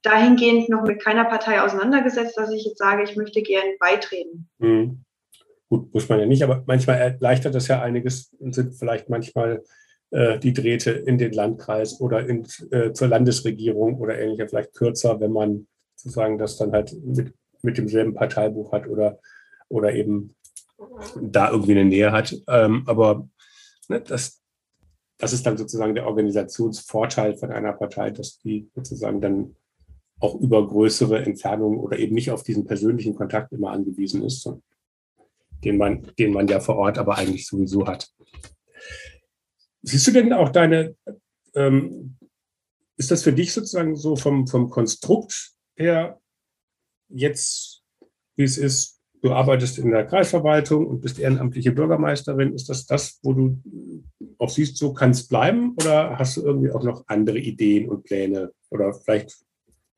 dahingehend 0.03 0.69
noch 0.69 0.83
mit 0.83 1.03
keiner 1.03 1.25
Partei 1.25 1.63
auseinandergesetzt, 1.63 2.37
dass 2.37 2.53
ich 2.53 2.65
jetzt 2.65 2.79
sage, 2.79 3.05
ich 3.05 3.17
möchte 3.17 3.43
gerne 3.43 3.73
beitreten. 3.81 4.49
Mhm. 4.59 5.05
Gut, 5.69 5.95
muss 5.95 6.09
man 6.09 6.21
ja 6.21 6.27
nicht, 6.27 6.43
aber 6.43 6.63
manchmal 6.67 6.99
erleichtert 6.99 7.55
das 7.55 7.69
ja 7.69 7.81
einiges 7.81 8.33
und 8.39 8.55
sind 8.55 8.75
vielleicht 8.75 9.09
manchmal 9.09 9.65
die 10.39 10.53
Drähte 10.53 10.93
in 10.93 11.19
den 11.19 11.33
Landkreis 11.33 12.01
oder 12.01 12.29
in, 12.29 12.47
äh, 12.71 12.93
zur 12.93 13.09
Landesregierung 13.09 13.99
oder 13.99 14.19
ähnlicher 14.19 14.49
vielleicht 14.49 14.75
kürzer, 14.75 15.21
wenn 15.21 15.33
man 15.33 15.67
sozusagen 15.97 16.39
das 16.39 16.57
dann 16.57 16.73
halt 16.73 16.95
mit, 17.05 17.35
mit 17.63 17.79
demselben 17.79 18.15
Parteibuch 18.15 18.73
hat 18.73 18.87
oder, 18.87 19.19
oder 19.69 19.93
eben 19.93 20.37
da 21.21 21.51
irgendwie 21.51 21.73
eine 21.73 21.85
Nähe 21.85 22.13
hat. 22.13 22.37
Ähm, 22.49 22.85
aber 22.87 23.29
ne, 23.89 24.01
das, 24.01 24.41
das 25.19 25.33
ist 25.33 25.47
dann 25.47 25.57
sozusagen 25.57 25.95
der 25.95 26.07
Organisationsvorteil 26.07 27.37
von 27.37 27.51
einer 27.51 27.73
Partei, 27.73 28.11
dass 28.11 28.39
die 28.39 28.71
sozusagen 28.75 29.21
dann 29.21 29.57
auch 30.21 30.41
über 30.41 30.67
größere 30.67 31.25
Entfernungen 31.25 31.79
oder 31.79 31.99
eben 31.99 32.15
nicht 32.15 32.31
auf 32.31 32.43
diesen 32.43 32.67
persönlichen 32.67 33.15
Kontakt 33.15 33.53
immer 33.53 33.71
angewiesen 33.71 34.23
ist, 34.23 34.49
den 35.65 35.77
man, 35.77 36.07
den 36.19 36.33
man 36.33 36.47
ja 36.47 36.61
vor 36.61 36.77
Ort 36.77 36.99
aber 36.99 37.19
eigentlich 37.19 37.47
sowieso 37.47 37.87
hat. 37.87 38.09
Siehst 39.85 40.07
du 40.07 40.13
denn 40.13 40.33
auch 40.33 40.49
deine, 40.49 40.97
ähm, 41.55 42.17
ist 42.97 43.11
das 43.11 43.23
für 43.23 43.33
dich 43.33 43.53
sozusagen 43.53 43.97
so 43.97 44.17
vom, 44.17 44.47
vom 44.47 44.71
Konstrukt 44.71 45.53
her 45.77 46.21
jetzt, 47.09 47.83
wie 48.37 48.45
es 48.45 48.57
ist, 48.57 49.01
du 49.21 49.33
arbeitest 49.33 49.79
in 49.79 49.91
der 49.91 50.07
Kreisverwaltung 50.07 50.87
und 50.87 51.01
bist 51.01 51.19
ehrenamtliche 51.19 51.73
Bürgermeisterin, 51.73 52.55
ist 52.55 52.69
das 52.69 52.87
das, 52.87 53.19
wo 53.23 53.35
du 53.35 53.63
auch 54.39 54.49
siehst, 54.51 54.79
so 54.79 54.95
kann 54.95 55.11
es 55.11 55.29
bleiben 55.29 55.75
oder 55.81 56.19
hast 56.19 56.39
du 56.39 56.43
irgendwie 56.43 56.71
auch 56.71 56.83
noch 56.83 57.05
andere 57.07 57.39
Ideen 57.39 57.89
und 57.89 58.05
Pläne 58.05 58.53
oder 58.71 58.95
vielleicht 58.95 59.37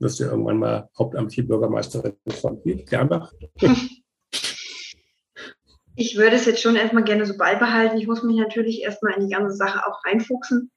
wirst 0.00 0.20
du 0.20 0.24
irgendwann 0.24 0.58
mal 0.58 0.88
hauptamtliche 0.98 1.44
Bürgermeisterin 1.44 2.14
von 2.40 2.60
Gernbach? 2.64 3.32
Ich 5.96 6.16
würde 6.16 6.36
es 6.36 6.44
jetzt 6.44 6.60
schon 6.60 6.76
erstmal 6.76 7.04
gerne 7.04 7.24
so 7.24 7.36
beibehalten. 7.36 7.96
Ich 7.96 8.06
muss 8.06 8.22
mich 8.22 8.36
natürlich 8.36 8.82
erstmal 8.82 9.14
in 9.14 9.26
die 9.26 9.34
ganze 9.34 9.56
Sache 9.56 9.86
auch 9.86 10.04
reinfuchsen. 10.04 10.70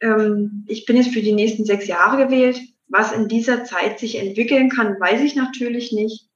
Ähm, 0.00 0.66
ich 0.68 0.84
bin 0.84 0.96
jetzt 0.96 1.14
für 1.14 1.22
die 1.22 1.32
nächsten 1.32 1.64
sechs 1.64 1.86
Jahre 1.86 2.24
gewählt. 2.24 2.60
Was 2.88 3.12
in 3.12 3.28
dieser 3.28 3.64
Zeit 3.64 3.98
sich 3.98 4.16
entwickeln 4.16 4.68
kann, 4.70 5.00
weiß 5.00 5.22
ich 5.22 5.34
natürlich 5.34 5.92
nicht. 5.92 6.28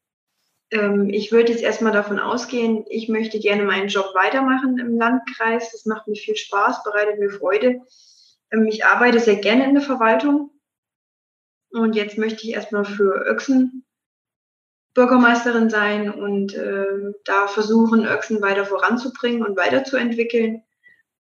Ähm, 0.70 1.10
ich 1.10 1.32
würde 1.32 1.52
jetzt 1.52 1.62
erstmal 1.62 1.92
davon 1.92 2.18
ausgehen, 2.18 2.84
ich 2.88 3.08
möchte 3.08 3.38
gerne 3.38 3.64
meinen 3.64 3.88
Job 3.88 4.14
weitermachen 4.14 4.78
im 4.78 4.96
Landkreis. 4.96 5.70
Das 5.72 5.84
macht 5.84 6.08
mir 6.08 6.16
viel 6.16 6.36
Spaß, 6.36 6.82
bereitet 6.84 7.18
mir 7.18 7.30
Freude. 7.30 7.80
Ähm, 8.50 8.66
ich 8.66 8.86
arbeite 8.86 9.20
sehr 9.20 9.36
gerne 9.36 9.66
in 9.66 9.74
der 9.74 9.82
Verwaltung. 9.82 10.50
Und 11.70 11.94
jetzt 11.94 12.16
möchte 12.16 12.42
ich 12.42 12.54
erstmal 12.54 12.86
für 12.86 13.24
Öxen 13.26 13.84
Bürgermeisterin 14.94 15.70
sein 15.70 16.10
und 16.10 16.54
äh, 16.54 17.12
da 17.24 17.46
versuchen, 17.46 18.04
Öxen 18.06 18.42
weiter 18.42 18.64
voranzubringen 18.64 19.44
und 19.44 19.56
weiterzuentwickeln. 19.56 20.62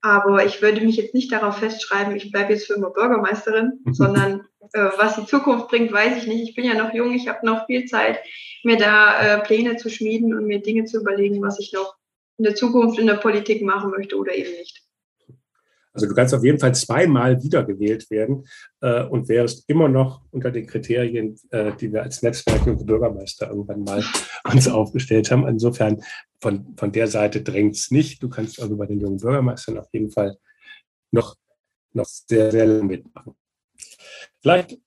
Aber 0.03 0.45
ich 0.45 0.63
würde 0.63 0.81
mich 0.81 0.97
jetzt 0.97 1.15
nicht 1.15 1.31
darauf 1.31 1.59
festschreiben, 1.59 2.17
ich 2.17 2.33
bleibe 2.33 2.53
jetzt 2.53 2.67
für 2.67 2.75
immer 2.75 2.91
Bürgermeisterin, 2.91 3.81
sondern 3.93 4.47
äh, 4.73 4.89
was 4.97 5.17
die 5.17 5.27
Zukunft 5.27 5.69
bringt, 5.69 5.93
weiß 5.93 6.17
ich 6.17 6.27
nicht. 6.27 6.49
Ich 6.49 6.55
bin 6.55 6.65
ja 6.65 6.75
noch 6.75 6.95
jung, 6.95 7.13
ich 7.13 7.29
habe 7.29 7.45
noch 7.47 7.67
viel 7.67 7.85
Zeit, 7.85 8.19
mir 8.65 8.77
da 8.77 9.21
äh, 9.21 9.43
Pläne 9.43 9.77
zu 9.77 9.89
schmieden 9.89 10.35
und 10.35 10.47
mir 10.47 10.61
Dinge 10.61 10.85
zu 10.85 11.01
überlegen, 11.01 11.43
was 11.43 11.61
ich 11.61 11.73
noch 11.73 11.97
in 12.39 12.45
der 12.45 12.55
Zukunft 12.55 12.99
in 12.99 13.07
der 13.07 13.15
Politik 13.15 13.63
machen 13.63 13.91
möchte 13.91 14.17
oder 14.17 14.35
eben 14.35 14.51
nicht. 14.53 14.83
Also 15.93 16.07
du 16.07 16.15
kannst 16.15 16.35
auf 16.35 16.45
jeden 16.45 16.59
Fall 16.59 16.75
zweimal 16.75 17.43
wiedergewählt 17.43 18.11
werden 18.11 18.47
äh, 18.81 19.05
und 19.05 19.29
wärst 19.29 19.69
immer 19.69 19.89
noch 19.89 20.23
unter 20.31 20.51
den 20.51 20.67
Kriterien, 20.67 21.37
äh, 21.51 21.73
die 21.77 21.93
wir 21.93 22.03
als 22.03 22.23
Netzwerk 22.23 22.67
und 22.67 22.87
Bürgermeister 22.87 23.49
irgendwann 23.49 23.83
mal 23.83 24.05
uns 24.53 24.69
aufgestellt 24.69 25.31
haben. 25.31 25.49
Insofern 25.49 26.03
von, 26.41 26.75
von 26.77 26.93
der 26.93 27.09
Seite 27.09 27.43
drängt 27.43 27.77
es 27.77 27.91
nicht. 27.91 28.23
Du 28.23 28.29
kannst 28.29 28.61
also 28.63 28.77
bei 28.77 28.87
den 28.87 29.01
jungen 29.01 29.19
Bürgermeistern 29.19 29.79
auf 29.79 29.89
jeden 29.93 30.11
Fall 30.11 30.37
noch, 31.11 31.37
noch 31.93 32.07
sehr, 32.07 32.53
sehr 32.53 32.67
lange 32.67 32.85
mitmachen. 32.85 33.35
Vielleicht 34.41 34.79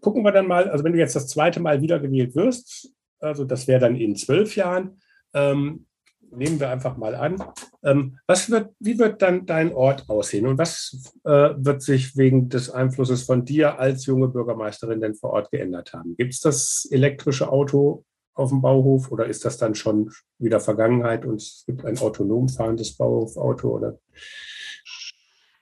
gucken 0.00 0.24
wir 0.24 0.32
dann 0.32 0.46
mal, 0.46 0.68
also 0.68 0.84
wenn 0.84 0.92
du 0.92 0.98
jetzt 0.98 1.16
das 1.16 1.28
zweite 1.28 1.60
Mal 1.60 1.80
wiedergewählt 1.80 2.34
wirst, 2.34 2.92
also 3.18 3.44
das 3.44 3.66
wäre 3.66 3.80
dann 3.80 3.96
in 3.96 4.16
zwölf 4.16 4.56
Jahren, 4.56 5.00
ähm, 5.32 5.86
nehmen 6.32 6.60
wir 6.60 6.70
einfach 6.70 6.96
mal 6.96 7.14
an. 7.14 7.42
Ähm, 7.84 8.18
was 8.26 8.50
wird, 8.50 8.70
wie 8.78 8.98
wird 8.98 9.22
dann 9.22 9.46
dein 9.46 9.72
Ort 9.72 10.08
aussehen 10.08 10.46
und 10.46 10.58
was 10.58 11.12
äh, 11.24 11.30
wird 11.56 11.82
sich 11.82 12.16
wegen 12.16 12.48
des 12.48 12.70
Einflusses 12.70 13.24
von 13.24 13.44
dir 13.44 13.78
als 13.78 14.06
junge 14.06 14.28
Bürgermeisterin 14.28 15.00
denn 15.00 15.14
vor 15.14 15.30
Ort 15.30 15.50
geändert 15.50 15.92
haben? 15.92 16.16
Gibt 16.16 16.34
es 16.34 16.40
das 16.40 16.88
elektrische 16.90 17.50
Auto 17.50 18.04
auf 18.34 18.50
dem 18.50 18.62
Bauhof 18.62 19.10
oder 19.10 19.26
ist 19.26 19.44
das 19.44 19.58
dann 19.58 19.74
schon 19.74 20.10
wieder 20.38 20.60
Vergangenheit 20.60 21.24
und 21.24 21.36
es 21.36 21.64
gibt 21.66 21.84
ein 21.84 21.98
autonom 21.98 22.48
fahrendes 22.48 22.96
Bauhofauto 22.96 23.68
oder? 23.68 23.98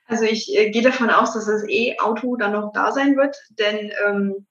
Also 0.07 0.25
ich 0.25 0.55
äh, 0.57 0.71
gehe 0.71 0.81
davon 0.81 1.09
aus, 1.09 1.33
dass 1.33 1.45
das 1.45 1.63
E-Auto 1.67 2.35
dann 2.35 2.53
noch 2.53 2.73
da 2.73 2.91
sein 2.91 3.15
wird, 3.15 3.37
denn 3.51 3.91
ähm, 4.05 4.45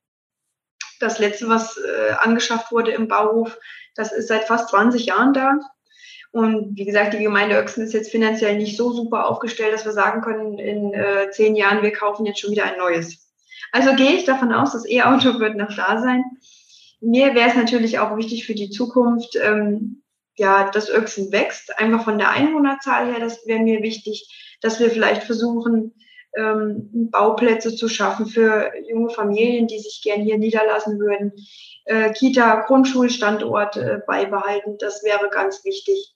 das 1.01 1.19
letzte, 1.19 1.49
was 1.49 1.77
äh, 1.77 2.13
angeschafft 2.19 2.73
wurde 2.73 2.93
im 2.93 3.09
Bauhof, 3.09 3.59
das 3.95 4.13
ist 4.13 4.29
seit 4.29 4.45
fast 4.45 4.69
20 4.71 5.07
Jahren 5.07 5.33
da. 5.33 5.59
Und 6.33 6.77
wie 6.77 6.85
gesagt, 6.85 7.15
die 7.15 7.23
Gemeinde 7.23 7.59
Öxen 7.59 7.83
ist 7.83 7.93
jetzt 7.93 8.11
finanziell 8.11 8.57
nicht 8.57 8.77
so 8.77 8.93
super 8.93 9.29
aufgestellt, 9.29 9.75
dass 9.75 9.85
wir 9.85 9.93
sagen 9.93 10.21
können, 10.21 10.59
in 10.59 10.95
äh, 10.95 11.31
zehn 11.33 11.57
Jahren, 11.57 11.83
wir 11.83 11.93
kaufen 11.93 12.25
jetzt 12.25 12.41
schon 12.41 12.53
wieder 12.53 12.65
ein 12.65 12.79
neues. 12.79 13.29
Also 13.73 13.95
gehe 13.95 14.13
ich 14.13 14.25
davon 14.25 14.53
aus, 14.53 14.73
das 14.73 14.89
E-Auto 14.89 15.41
wird 15.41 15.57
noch 15.57 15.75
da 15.75 16.01
sein. 16.01 16.25
Mir 17.01 17.35
wäre 17.35 17.49
es 17.49 17.57
natürlich 17.57 17.99
auch 17.99 18.17
wichtig 18.17 18.47
für 18.47 18.55
die 18.55 18.71
Zukunft, 18.71 19.37
ähm, 19.43 20.03
ja, 20.37 20.71
dass 20.71 20.89
Öxen 20.89 21.33
wächst, 21.33 21.79
einfach 21.79 22.05
von 22.05 22.19
der 22.19 22.31
Einwohnerzahl 22.31 23.07
her, 23.07 23.21
das 23.21 23.47
wäre 23.47 23.61
mir 23.61 23.83
wichtig, 23.83 24.57
dass 24.61 24.79
wir 24.79 24.91
vielleicht 24.91 25.25
versuchen, 25.25 25.95
ähm, 26.37 27.11
Bauplätze 27.11 27.75
zu 27.75 27.89
schaffen 27.89 28.27
für 28.27 28.71
junge 28.89 29.11
Familien, 29.11 29.67
die 29.67 29.81
sich 29.81 30.01
gern 30.05 30.23
hier 30.23 30.39
niederlassen 30.39 30.99
würden, 31.01 31.33
äh, 31.87 32.13
Kita, 32.13 32.61
Grundschulstandort 32.67 33.77
äh, 33.77 33.99
beibehalten, 34.07 34.77
das 34.79 35.03
wäre 35.03 35.29
ganz 35.31 35.65
wichtig 35.65 36.15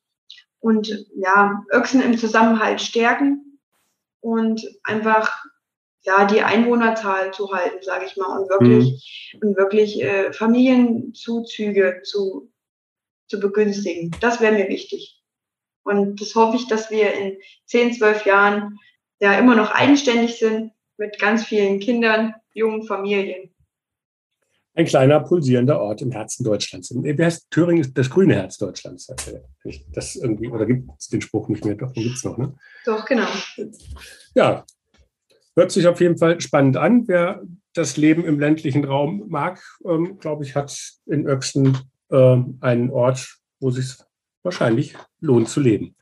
und 0.64 1.06
ja, 1.14 1.62
Öchsen 1.70 2.00
im 2.00 2.16
Zusammenhalt 2.16 2.80
stärken 2.80 3.60
und 4.20 4.66
einfach 4.82 5.44
ja 6.04 6.24
die 6.24 6.40
Einwohnerzahl 6.40 7.34
zu 7.34 7.52
halten, 7.52 7.82
sage 7.82 8.06
ich 8.06 8.16
mal, 8.16 8.38
und 8.38 8.48
wirklich 8.48 9.34
mhm. 9.34 9.40
und 9.46 9.56
wirklich 9.58 10.02
äh, 10.02 10.32
Familienzuzüge 10.32 12.00
zu 12.02 12.50
zu 13.26 13.40
begünstigen. 13.40 14.16
Das 14.22 14.40
wäre 14.40 14.54
mir 14.54 14.68
wichtig. 14.68 15.22
Und 15.82 16.22
das 16.22 16.34
hoffe 16.34 16.56
ich, 16.56 16.66
dass 16.66 16.90
wir 16.90 17.12
in 17.12 17.36
10, 17.66 17.92
12 17.92 18.24
Jahren 18.24 18.78
ja 19.20 19.38
immer 19.38 19.56
noch 19.56 19.70
eigenständig 19.70 20.38
sind 20.38 20.72
mit 20.96 21.18
ganz 21.18 21.44
vielen 21.44 21.78
Kindern, 21.78 22.34
jungen 22.54 22.84
Familien 22.84 23.53
ein 24.74 24.86
kleiner 24.86 25.20
pulsierender 25.20 25.80
Ort 25.80 26.02
im 26.02 26.10
Herzen 26.10 26.44
Deutschlands. 26.44 26.90
Wie 26.90 27.24
heißt 27.24 27.50
Thüringen 27.50 27.80
ist 27.80 27.96
das 27.96 28.10
grüne 28.10 28.34
Herz 28.34 28.58
Deutschlands. 28.58 29.12
Das 29.92 30.16
irgendwie, 30.16 30.48
oder 30.48 30.66
gibt 30.66 30.88
es 30.98 31.08
den 31.08 31.20
Spruch 31.20 31.48
nicht 31.48 31.64
mehr? 31.64 31.76
Doch, 31.76 31.92
den 31.92 32.02
gibt 32.02 32.16
es 32.16 32.24
noch, 32.24 32.36
ne? 32.36 32.54
Doch, 32.84 33.04
genau. 33.04 33.28
Ja, 34.34 34.64
hört 35.54 35.70
sich 35.70 35.86
auf 35.86 36.00
jeden 36.00 36.18
Fall 36.18 36.40
spannend 36.40 36.76
an. 36.76 37.06
Wer 37.06 37.42
das 37.72 37.96
Leben 37.96 38.24
im 38.24 38.40
ländlichen 38.40 38.84
Raum 38.84 39.24
mag, 39.28 39.62
ähm, 39.84 40.18
glaube 40.18 40.44
ich, 40.44 40.56
hat 40.56 40.76
in 41.06 41.26
Öxten 41.26 41.78
äh, 42.10 42.36
einen 42.60 42.90
Ort, 42.90 43.38
wo 43.60 43.68
es 43.68 43.76
sich 43.76 43.94
wahrscheinlich 44.42 44.96
lohnt 45.20 45.48
zu 45.48 45.60
leben. 45.60 45.94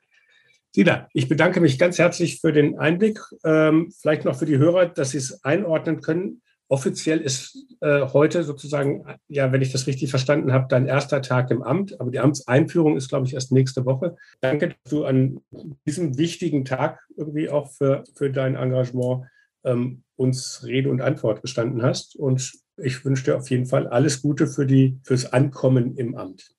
Sina, 0.75 1.09
ich 1.13 1.29
bedanke 1.29 1.61
mich 1.61 1.79
ganz 1.79 1.99
herzlich 1.99 2.41
für 2.41 2.53
den 2.53 2.79
Einblick. 2.79 3.21
Ähm, 3.45 3.93
vielleicht 4.01 4.25
noch 4.25 4.39
für 4.39 4.47
die 4.47 4.57
Hörer, 4.57 4.87
dass 4.87 5.11
Sie 5.11 5.19
es 5.19 5.45
einordnen 5.45 6.01
können 6.01 6.41
Offiziell 6.73 7.21
ist 7.21 7.67
äh, 7.83 8.07
heute 8.15 8.45
sozusagen, 8.45 9.05
ja, 9.29 9.53
wenn 9.53 9.61
ich 9.61 9.73
das 9.73 9.87
richtig 9.87 10.09
verstanden 10.09 10.55
habe, 10.55 10.69
dein 10.71 10.87
erster 10.87 11.21
Tag 11.21 11.51
im 11.51 11.63
Amt, 11.63 12.01
aber 12.01 12.11
die 12.11 12.19
Amtseinführung 12.19 12.97
ist, 12.97 13.11
glaube 13.11 13.27
ich, 13.27 13.35
erst 13.35 13.53
nächste 13.53 13.85
Woche. 13.85 14.17
Danke, 14.41 14.69
dass 14.69 14.91
du 14.91 15.05
an 15.05 15.43
diesem 15.87 16.17
wichtigen 16.17 16.65
Tag 16.65 17.01
irgendwie 17.15 17.51
auch 17.51 17.71
für, 17.71 18.05
für 18.15 18.31
dein 18.31 18.57
Engagement 18.57 19.27
ähm, 19.65 20.03
uns 20.17 20.65
Rede 20.65 20.89
und 20.89 21.03
Antwort 21.03 21.43
gestanden 21.43 21.83
hast. 21.83 22.17
Und 22.17 22.51
ich 22.79 23.05
wünsche 23.05 23.25
dir 23.25 23.37
auf 23.37 23.51
jeden 23.51 23.67
Fall 23.67 23.87
alles 23.87 24.23
Gute 24.23 24.47
für 24.47 24.65
die, 24.65 24.99
fürs 25.03 25.31
Ankommen 25.31 25.99
im 25.99 26.15
Amt. 26.17 26.55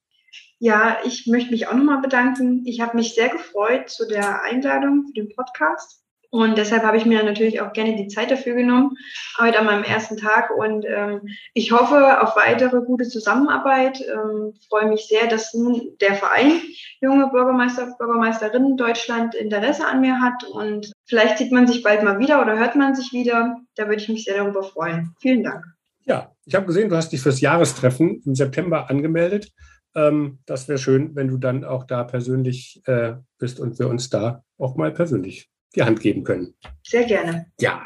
Ja, 0.59 0.97
ich 1.07 1.25
möchte 1.25 1.49
mich 1.49 1.67
auch 1.67 1.73
nochmal 1.73 2.01
bedanken. 2.01 2.61
Ich 2.67 2.81
habe 2.81 2.97
mich 2.97 3.15
sehr 3.15 3.29
gefreut 3.29 3.89
zu 3.89 4.07
der 4.07 4.43
Einladung 4.43 5.07
für 5.07 5.13
den 5.13 5.29
Podcast. 5.29 6.02
Und 6.33 6.57
deshalb 6.57 6.81
habe 6.81 6.97
ich 6.97 7.05
mir 7.05 7.21
natürlich 7.21 7.61
auch 7.61 7.73
gerne 7.73 7.95
die 7.95 8.07
Zeit 8.07 8.31
dafür 8.31 8.55
genommen, 8.55 8.97
heute 9.39 9.59
an 9.59 9.67
meinem 9.67 9.83
ersten 9.83 10.17
Tag. 10.17 10.49
Und 10.49 10.83
ähm, 10.83 11.21
ich 11.53 11.71
hoffe 11.71 12.23
auf 12.23 12.35
weitere 12.35 12.81
gute 12.81 13.07
Zusammenarbeit. 13.07 14.01
Ähm, 14.01 14.55
freue 14.67 14.89
mich 14.89 15.05
sehr, 15.05 15.27
dass 15.27 15.53
nun 15.53 15.95
der 16.01 16.15
Verein 16.15 16.59
Junge 17.01 17.27
Bürgermeister, 17.27 17.95
Bürgermeisterinnen 17.99 18.77
Deutschland 18.77 19.35
Interesse 19.35 19.85
an 19.85 20.01
mir 20.01 20.21
hat. 20.21 20.43
Und 20.45 20.91
vielleicht 21.05 21.37
sieht 21.37 21.51
man 21.51 21.67
sich 21.67 21.83
bald 21.83 22.01
mal 22.01 22.17
wieder 22.17 22.41
oder 22.41 22.57
hört 22.57 22.75
man 22.75 22.95
sich 22.95 23.13
wieder. 23.13 23.55
Da 23.75 23.83
würde 23.83 24.01
ich 24.01 24.09
mich 24.09 24.23
sehr 24.23 24.37
darüber 24.37 24.63
freuen. 24.63 25.13
Vielen 25.21 25.43
Dank. 25.43 25.63
Ja, 26.05 26.31
ich 26.45 26.55
habe 26.55 26.65
gesehen, 26.65 26.89
du 26.89 26.95
hast 26.95 27.11
dich 27.11 27.21
fürs 27.21 27.41
Jahrestreffen 27.41 28.23
im 28.25 28.33
September 28.33 28.89
angemeldet. 28.89 29.51
Ähm, 29.93 30.39
das 30.47 30.67
wäre 30.67 30.79
schön, 30.79 31.15
wenn 31.15 31.27
du 31.27 31.37
dann 31.37 31.63
auch 31.63 31.83
da 31.83 32.03
persönlich 32.03 32.81
äh, 32.87 33.13
bist 33.37 33.59
und 33.59 33.77
wir 33.77 33.87
uns 33.87 34.09
da 34.09 34.43
auch 34.57 34.75
mal 34.75 34.91
persönlich 34.91 35.52
die 35.75 35.83
Hand 35.83 35.99
geben 35.99 36.23
können. 36.23 36.53
Sehr 36.83 37.05
gerne. 37.05 37.47
Ja, 37.59 37.85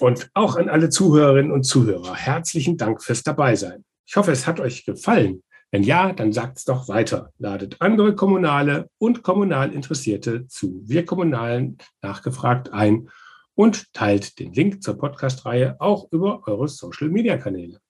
und 0.00 0.30
auch 0.34 0.56
an 0.56 0.68
alle 0.68 0.88
Zuhörerinnen 0.88 1.52
und 1.52 1.64
Zuhörer, 1.64 2.14
herzlichen 2.14 2.76
Dank 2.76 3.02
fürs 3.02 3.22
Dabeisein. 3.22 3.84
Ich 4.06 4.16
hoffe, 4.16 4.32
es 4.32 4.46
hat 4.46 4.60
euch 4.60 4.84
gefallen. 4.84 5.42
Wenn 5.70 5.82
ja, 5.82 6.12
dann 6.12 6.32
sagt 6.32 6.58
es 6.58 6.64
doch 6.64 6.88
weiter. 6.88 7.32
Ladet 7.38 7.80
andere 7.80 8.14
Kommunale 8.14 8.88
und 8.98 9.22
kommunal 9.22 9.72
Interessierte 9.72 10.46
zu 10.46 10.80
Wir 10.84 11.04
Kommunalen 11.04 11.78
nachgefragt 12.02 12.72
ein 12.72 13.10
und 13.54 13.92
teilt 13.92 14.38
den 14.38 14.52
Link 14.52 14.82
zur 14.82 14.96
Podcast-Reihe 14.96 15.76
auch 15.80 16.06
über 16.12 16.46
eure 16.46 16.68
Social-Media-Kanäle. 16.68 17.80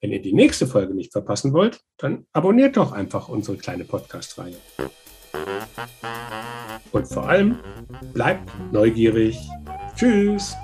Wenn 0.00 0.12
ihr 0.12 0.22
die 0.22 0.32
nächste 0.32 0.66
Folge 0.66 0.94
nicht 0.94 1.12
verpassen 1.12 1.52
wollt, 1.52 1.80
dann 1.96 2.26
abonniert 2.32 2.76
doch 2.76 2.92
einfach 2.92 3.28
unsere 3.28 3.56
kleine 3.56 3.84
Podcast-Reihe. 3.84 4.56
Und 6.92 7.06
vor 7.06 7.28
allem, 7.28 7.58
bleibt 8.12 8.50
neugierig. 8.72 9.38
Tschüss. 9.96 10.56